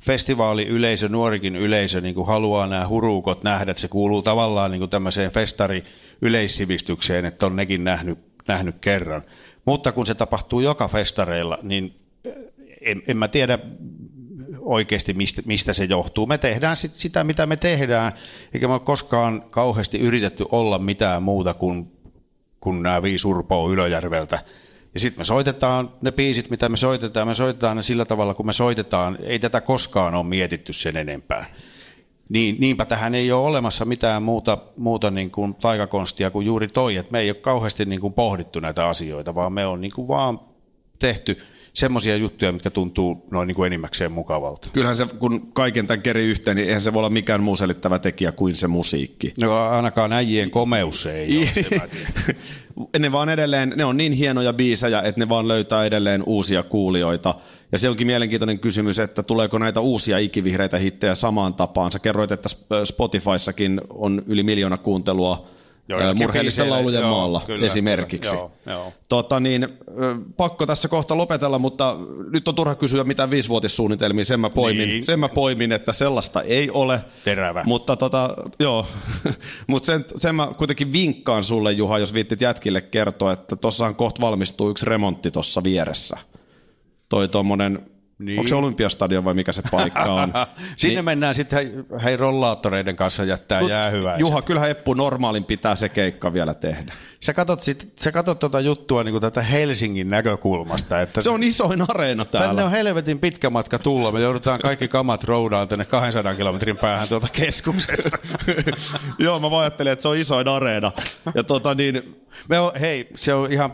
[0.00, 4.90] festivaaliyleisö, nuorikin yleisö niin kuin haluaa nämä hurukot nähdä, että se kuuluu tavallaan niin kuin
[4.90, 5.84] tämmöiseen festari
[6.22, 8.18] yleissivistykseen, että on nekin nähnyt,
[8.48, 9.22] nähnyt kerran.
[9.64, 11.94] Mutta kun se tapahtuu joka festareilla, niin
[12.80, 13.58] en, en mä tiedä
[14.66, 16.26] oikeasti, mistä, mistä se johtuu.
[16.26, 18.12] Me tehdään sit sitä, mitä me tehdään,
[18.54, 21.92] eikä me ole koskaan kauheasti yritetty olla mitään muuta kuin,
[22.60, 24.38] kuin nämä viisi urpoa Ylöjärveltä–
[24.96, 28.46] ja sitten me soitetaan ne biisit, mitä me soitetaan, me soitetaan ne sillä tavalla, kun
[28.46, 29.18] me soitetaan.
[29.22, 31.44] Ei tätä koskaan ole mietitty sen enempää.
[32.28, 36.96] Niin, niinpä tähän ei ole olemassa mitään muuta, muuta niin kuin taikakonstia kuin juuri toi,
[36.96, 40.08] että me ei ole kauheasti niin kuin pohdittu näitä asioita, vaan me on niin kuin
[40.08, 40.40] vaan
[40.98, 41.38] tehty
[41.76, 44.68] semmoisia juttuja, mitkä tuntuu noin niin kuin enimmäkseen mukavalta.
[44.72, 47.98] Kyllähän se, kun kaiken tämän keri yhteen, niin eihän se voi olla mikään muu selittävä
[47.98, 49.34] tekijä kuin se musiikki.
[49.40, 51.48] No ainakaan äijien komeus se ei
[52.76, 56.62] ole, ne vaan edelleen, ne on niin hienoja biisejä, että ne vaan löytää edelleen uusia
[56.62, 57.34] kuulijoita.
[57.72, 61.92] Ja se onkin mielenkiintoinen kysymys, että tuleeko näitä uusia ikivihreitä hittejä samaan tapaan.
[61.92, 62.48] Sä kerroit, että
[62.84, 65.46] Spotifyssakin on yli miljoona kuuntelua
[66.14, 68.30] murheellisten laulujen joo, maalla kyllä, esimerkiksi.
[68.30, 68.92] Kyllä, joo, joo.
[69.08, 69.68] Tota niin,
[70.36, 71.96] pakko tässä kohta lopetella, mutta
[72.30, 75.04] nyt on turha kysyä mitä viisivuotissuunnitelmia, sen mä poimin, niin.
[75.04, 77.00] sen mä poimin että sellaista ei ole.
[77.24, 77.64] Terävä.
[77.66, 78.86] Mutta tota, joo,
[79.66, 84.20] mutta sen, sen mä kuitenkin vinkkaan sulle Juha, jos viittit jätkille kertoa, että tossahan kohta
[84.22, 86.18] valmistuu yksi remontti tuossa vieressä.
[87.08, 88.38] Toi tuommoinen niin.
[88.38, 90.32] Onko se Olympiastadion vai mikä se paikka on?
[90.76, 91.04] Sinne niin.
[91.04, 94.20] mennään sitten hei rollaattoreiden kanssa jättää Mut, jäähyväiset.
[94.20, 96.92] Juha, kyllähän Eppu normaalin pitää se keikka vielä tehdä.
[97.20, 101.02] Sä katot, sit, sä katot tuota juttua niin tätä Helsingin näkökulmasta.
[101.02, 102.48] Että se on isoin areena täällä.
[102.48, 104.12] Tänne on helvetin pitkä matka tulla.
[104.12, 108.18] Me joudutaan kaikki kamat roudaan tänne 200 kilometrin päähän tuolta keskuksesta.
[109.18, 110.92] Joo, mä ajattelin, että se on isoin areena.
[111.34, 112.22] Ja tota niin...
[112.48, 113.72] Me on, hei, se on ihan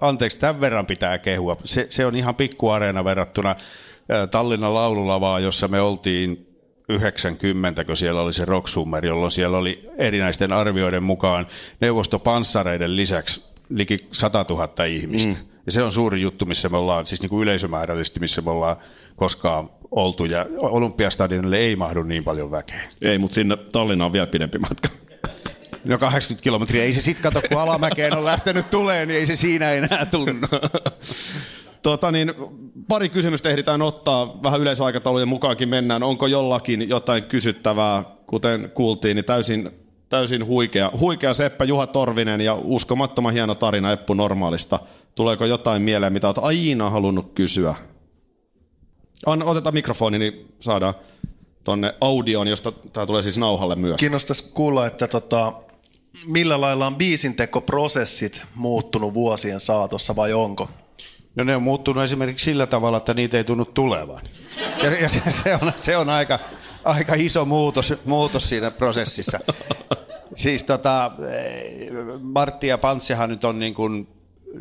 [0.00, 1.56] anteeksi, tämän verran pitää kehua.
[1.64, 3.56] Se, se on ihan pikkuareena verrattuna
[4.30, 6.46] Tallinnan laululavaa, jossa me oltiin
[6.88, 11.46] 90, kun siellä oli se Rock Summer, jolloin siellä oli erinäisten arvioiden mukaan
[11.80, 15.28] neuvostopanssareiden lisäksi liki 100 000 ihmistä.
[15.28, 15.36] Mm.
[15.66, 18.76] Ja se on suuri juttu, missä me ollaan, siis niin kuin yleisömäärällisesti, missä me ollaan
[19.16, 20.24] koskaan oltu.
[20.24, 22.82] Ja Olympiastadionille ei mahdu niin paljon väkeä.
[23.02, 24.88] Ei, mutta sinne Tallinnaan on vielä pidempi matka.
[25.84, 29.36] No 80 kilometriä, ei se sit kato, kun alamäkeen on lähtenyt tulee, niin ei se
[29.36, 30.46] siinä enää tunnu.
[31.82, 32.32] Tota niin,
[32.88, 36.02] pari kysymystä ehditään ottaa, vähän yleisaikataulujen mukaankin mennään.
[36.02, 39.70] Onko jollakin jotain kysyttävää, kuten kuultiin, niin täysin,
[40.08, 44.78] täysin huikea, huikea Seppä Juha Torvinen ja uskomattoman hieno tarina Eppu Normaalista.
[45.14, 47.74] Tuleeko jotain mieleen, mitä olet aina halunnut kysyä?
[49.26, 50.94] Anna, otetaan mikrofoni, niin saadaan
[51.64, 54.00] tonne audioon, josta tämä tulee siis nauhalle myös.
[54.00, 55.52] Kiinnostaisi kuulla, että tota,
[56.26, 60.68] millä lailla on biisintekoprosessit muuttunut vuosien saatossa vai onko?
[61.34, 64.22] No ne on muuttunut esimerkiksi sillä tavalla, että niitä ei tunnu tulevan.
[64.82, 66.38] Ja, ja se, se, on, se on aika,
[66.84, 69.40] aika iso muutos, muutos siinä prosessissa.
[70.34, 71.10] Siis tota,
[72.20, 74.08] Martti ja Pantsihan nyt on niin kuin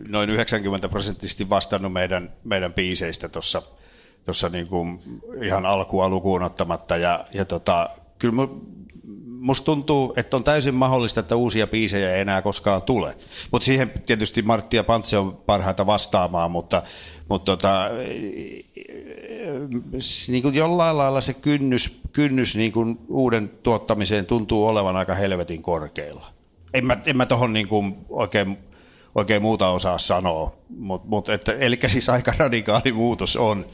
[0.07, 3.61] noin 90 prosenttisesti vastannut meidän, meidän biiseistä tuossa
[4.25, 5.01] tuossa niin kuin
[5.43, 6.97] ihan alkua lukuun ottamatta.
[6.97, 7.89] Ja, ja tota,
[8.19, 8.47] kyllä
[9.39, 13.17] musta tuntuu, että on täysin mahdollista, että uusia biisejä ei enää koskaan tule.
[13.51, 16.83] Mutta siihen tietysti Martti ja Pantse on parhaita vastaamaan, mutta,
[17.29, 17.89] mutta tota,
[20.27, 25.61] niin kuin jollain lailla se kynnys, kynnys niin kuin uuden tuottamiseen tuntuu olevan aika helvetin
[25.61, 26.27] korkeilla.
[26.73, 28.57] En mä, en mä tohon niin kuin oikein,
[29.15, 33.65] oikein muuta osaa sanoa, mutta mut, että, eli siis aika radikaali muutos on,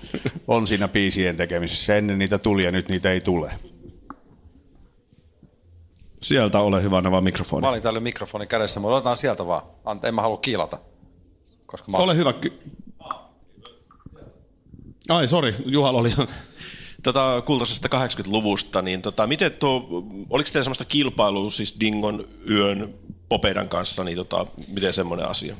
[0.48, 1.96] on siinä biisien tekemisessä.
[1.98, 3.52] Ennen niitä tuli ja nyt niitä ei tule.
[6.26, 7.62] Sieltä ole hyvä nämä mikrofoni.
[7.62, 9.62] Mä olin täällä mikrofoni kädessä, mutta otetaan sieltä vaan.
[9.86, 10.80] Ante, en mä halua kiilata.
[11.66, 11.98] Koska mä...
[11.98, 12.34] Ole hyvä.
[12.34, 12.60] Ky-
[15.10, 16.14] Ai, sori, Juhal oli
[17.04, 19.88] tota, kultaisesta 80-luvusta, niin tota, miten tuo,
[20.30, 22.94] oliko teillä semmoista kilpailua siis Dingon yön
[23.30, 25.56] Popedan kanssa, niin tota, miten semmoinen asia?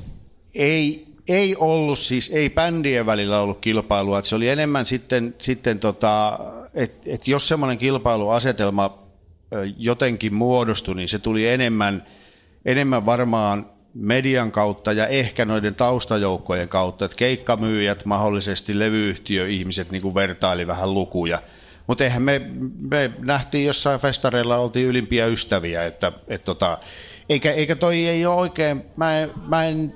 [0.54, 5.78] Ei, ei ollut siis, ei bändien välillä ollut kilpailua, että se oli enemmän sitten, sitten
[5.78, 6.38] tota,
[6.74, 9.05] että et jos semmoinen kilpailuasetelma
[9.76, 12.06] jotenkin muodostui, niin se tuli enemmän,
[12.64, 20.14] enemmän varmaan median kautta ja ehkä noiden taustajoukkojen kautta, että keikkamyyjät, mahdollisesti levyyhtiöihmiset niin kuin
[20.14, 21.38] vertaili vähän lukuja.
[21.86, 22.40] Mutta eihän me,
[22.80, 26.78] me nähtiin jossain festareilla, oltiin ylimpiä ystäviä, että, et tota,
[27.28, 29.94] eikä, eikä toi ei ole oikein, mä en, mä en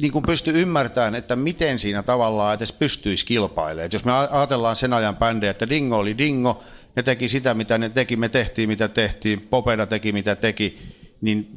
[0.00, 3.86] niin kuin pysty ymmärtämään, että miten siinä tavallaan edes pystyisi kilpailemaan.
[3.86, 6.62] Et jos me ajatellaan sen ajan bändejä, että Dingo oli Dingo,
[6.98, 10.78] ne teki sitä, mitä ne teki, me tehtiin, mitä tehtiin, Popeda teki, mitä teki,
[11.20, 11.50] niin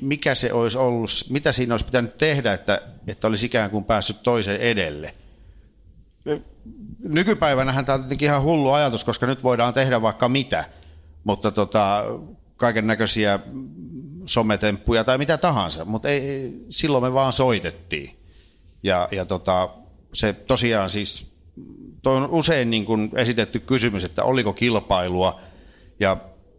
[0.00, 4.22] mikä se olisi ollut, mitä siinä olisi pitänyt tehdä, että, että olisi ikään kuin päässyt
[4.22, 5.14] toisen edelle.
[6.98, 10.64] Nykypäivänähän tämä on tietenkin ihan hullu ajatus, koska nyt voidaan tehdä vaikka mitä,
[11.24, 12.04] mutta tota,
[12.56, 13.38] kaiken näköisiä
[14.26, 18.18] sometemppuja tai mitä tahansa, mutta ei, silloin me vaan soitettiin.
[18.82, 19.68] Ja, ja tota,
[20.12, 21.35] se tosiaan siis,
[22.02, 25.40] toi on usein niin kuin esitetty kysymys, että oliko kilpailua,
[26.00, 26.16] ja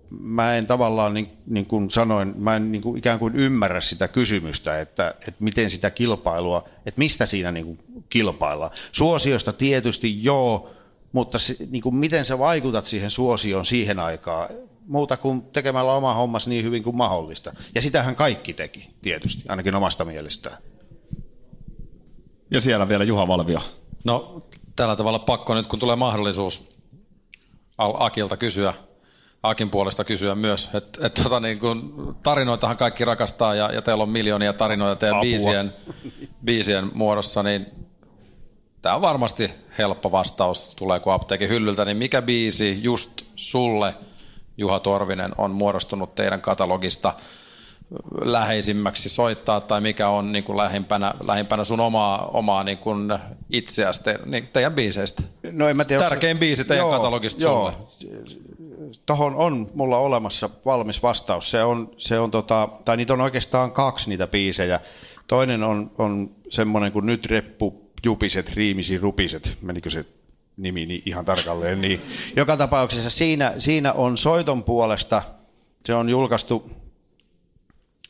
[0.10, 4.08] mä en tavallaan, niin, niin kuin sanoin, mä en niin kuin ikään kuin ymmärrä sitä
[4.08, 7.80] kysymystä, että, että miten sitä kilpailua, että mistä siinä niin kuin
[8.10, 8.72] kilpaillaan.
[8.92, 10.70] Suosiosta tietysti joo,
[11.12, 14.50] mutta se, niin kuin miten sä vaikutat siihen suosioon siihen aikaan,
[14.88, 17.54] muuta kuin tekemällä oma hommas niin hyvin kuin mahdollista.
[17.76, 20.58] Ja sitähän kaikki teki, tietysti, ainakin omasta mielestään.
[22.52, 23.60] Ja siellä vielä Juha Valvio.
[24.04, 24.42] No
[24.78, 26.70] tällä tavalla pakko nyt, kun tulee mahdollisuus
[27.78, 28.74] Akilta kysyä,
[29.44, 34.04] Akin puolesta kysyä myös, että et, tota, niin kun, tarinoitahan kaikki rakastaa ja, ja teillä
[34.04, 35.74] on miljoonia tarinoita teidän biisien,
[36.46, 37.66] biisien muodossa, niin
[38.82, 43.96] tämä on varmasti helppo vastaus, tulee kun apteekin hyllyltä, niin mikä biisi just sulle–
[44.58, 47.14] Juha Torvinen on muodostunut teidän katalogista
[48.22, 53.14] läheisimmäksi soittaa tai mikä on niin kuin lähimpänä, lähimpänä sun omaa, omaa niin kuin
[53.50, 55.24] itseäsi te, niin teidän biiseistä?
[55.52, 57.72] No en mä tiedä, Tärkein biisi teidän joo, katalogista joo.
[57.72, 57.88] sulle.
[59.06, 61.50] Tuohon on mulla olemassa valmis vastaus.
[61.50, 64.80] Se on, se on tota, tai niitä on oikeastaan kaksi niitä biisejä.
[65.28, 69.58] Toinen on, on semmoinen kuin Nyt reppu jupiset, riimisi rupiset.
[69.62, 70.06] Menikö se
[70.58, 71.82] nimi niin ihan tarkalleen.
[71.82, 72.02] Niin
[72.36, 75.22] joka tapauksessa siinä, siinä on soiton puolesta,
[75.86, 76.72] se on julkaistu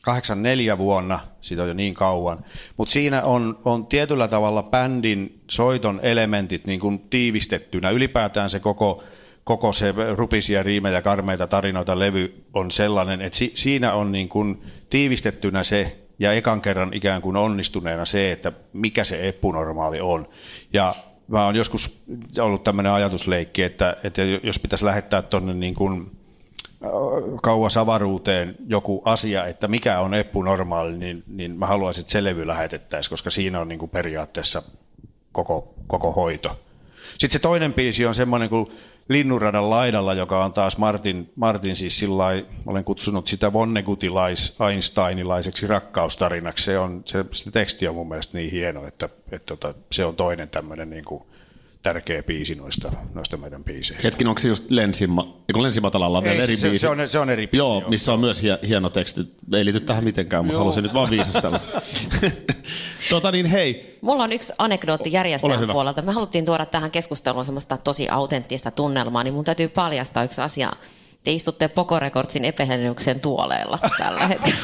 [0.02, 2.44] 84 vuonna, siitä on jo niin kauan,
[2.76, 7.90] mutta siinä on, on tietyllä tavalla bändin soiton elementit niin kuin tiivistettynä.
[7.90, 9.04] Ylipäätään se koko,
[9.44, 14.62] koko se rupisia riimejä, karmeita tarinoita levy on sellainen, että si, siinä on niin kuin
[14.90, 20.28] tiivistettynä se ja ekan kerran ikään kuin onnistuneena se, että mikä se epunormaali on.
[20.72, 20.94] Ja
[21.28, 22.00] mä oon joskus
[22.40, 26.10] ollut tämmöinen ajatusleikki, että, että jos pitäisi lähettää tuonne niin kuin
[27.42, 32.24] kauas avaruuteen joku asia, että mikä on eppu normaali, niin, niin mä haluaisin, että se
[32.24, 34.62] levy lähetettäisiin, koska siinä on niin kuin periaatteessa
[35.32, 36.60] koko, koko hoito.
[37.08, 38.66] Sitten se toinen biisi on semmoinen kuin
[39.08, 46.64] Linnunradan laidalla, joka on taas Martin, Martin siis sillai, olen kutsunut sitä Vonnegutilais Einsteinilaiseksi rakkaustarinaksi.
[46.64, 50.04] Se, on, se, se teksti on mun mielestä niin hieno, että, että, että tota, se
[50.04, 51.22] on toinen tämmöinen niin kuin,
[51.88, 54.02] tärkeä biisi noista, noista meidän biiseistä.
[54.04, 56.80] Hetkin, onko se just Lensima, eikö Lensimatalalla on Ei, eri se, biisi?
[56.80, 57.56] Se on, se on eri biisi.
[57.56, 59.20] Joo, joo missä on myös hieno teksti.
[59.52, 61.60] Ei liity tähän mitenkään, mutta halusin nyt vaan viisastella.
[63.10, 63.98] tota niin, hei.
[64.00, 66.02] Mulla on yksi anekdootti järjestäjän puolelta.
[66.02, 70.72] Me haluttiin tuoda tähän keskusteluun semmoista tosi autenttista tunnelmaa, niin mun täytyy paljastaa yksi asia.
[71.24, 74.58] Te istutte Pokorekordsin epähennyksen tuoleilla tällä hetkellä.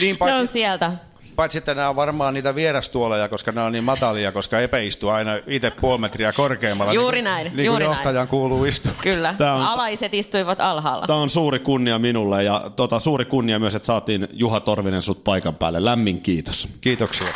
[0.00, 0.34] niin, paitsi...
[0.34, 0.92] Ne on sieltä.
[1.36, 5.08] Paitsi että nämä on varmaan niitä vierastuoleja, koska nämä on niin matalia, koska Epe istuu
[5.10, 6.92] aina itse puoli metriä korkeammalla.
[6.92, 7.56] Juuri niin, näin.
[7.56, 8.28] Niin juuri johtajan näin.
[8.28, 8.92] kuuluu istua.
[9.02, 11.06] Kyllä, Tämä on, alaiset istuivat alhaalla.
[11.06, 15.24] Tämä on suuri kunnia minulle ja tota, suuri kunnia myös, että saatiin Juha Torvinen sut
[15.24, 15.84] paikan päälle.
[15.84, 16.68] Lämmin kiitos.
[16.80, 17.28] Kiitoksia.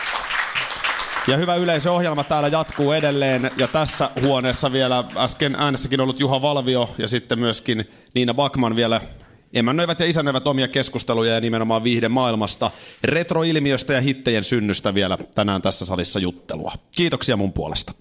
[1.26, 3.50] Ja hyvä yleisöohjelma täällä jatkuu edelleen.
[3.56, 9.00] Ja tässä huoneessa vielä äsken äänessäkin ollut Juha Valvio ja sitten myöskin Niina Bakman vielä
[9.52, 12.70] emännöivät ja isännöivät omia keskusteluja ja nimenomaan viihde maailmasta,
[13.04, 16.72] retroilmiöstä ja hittejen synnystä vielä tänään tässä salissa juttelua.
[16.96, 17.92] Kiitoksia mun puolesta.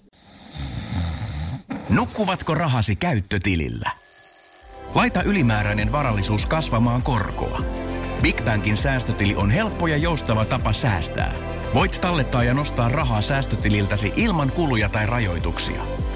[1.90, 3.90] Nukkuvatko rahasi käyttötilillä?
[4.94, 7.60] Laita ylimääräinen varallisuus kasvamaan korkoa.
[8.22, 11.34] Big Bankin säästötili on helppo ja joustava tapa säästää.
[11.74, 15.82] Voit tallettaa ja nostaa rahaa säästötililtäsi ilman kuluja tai rajoituksia.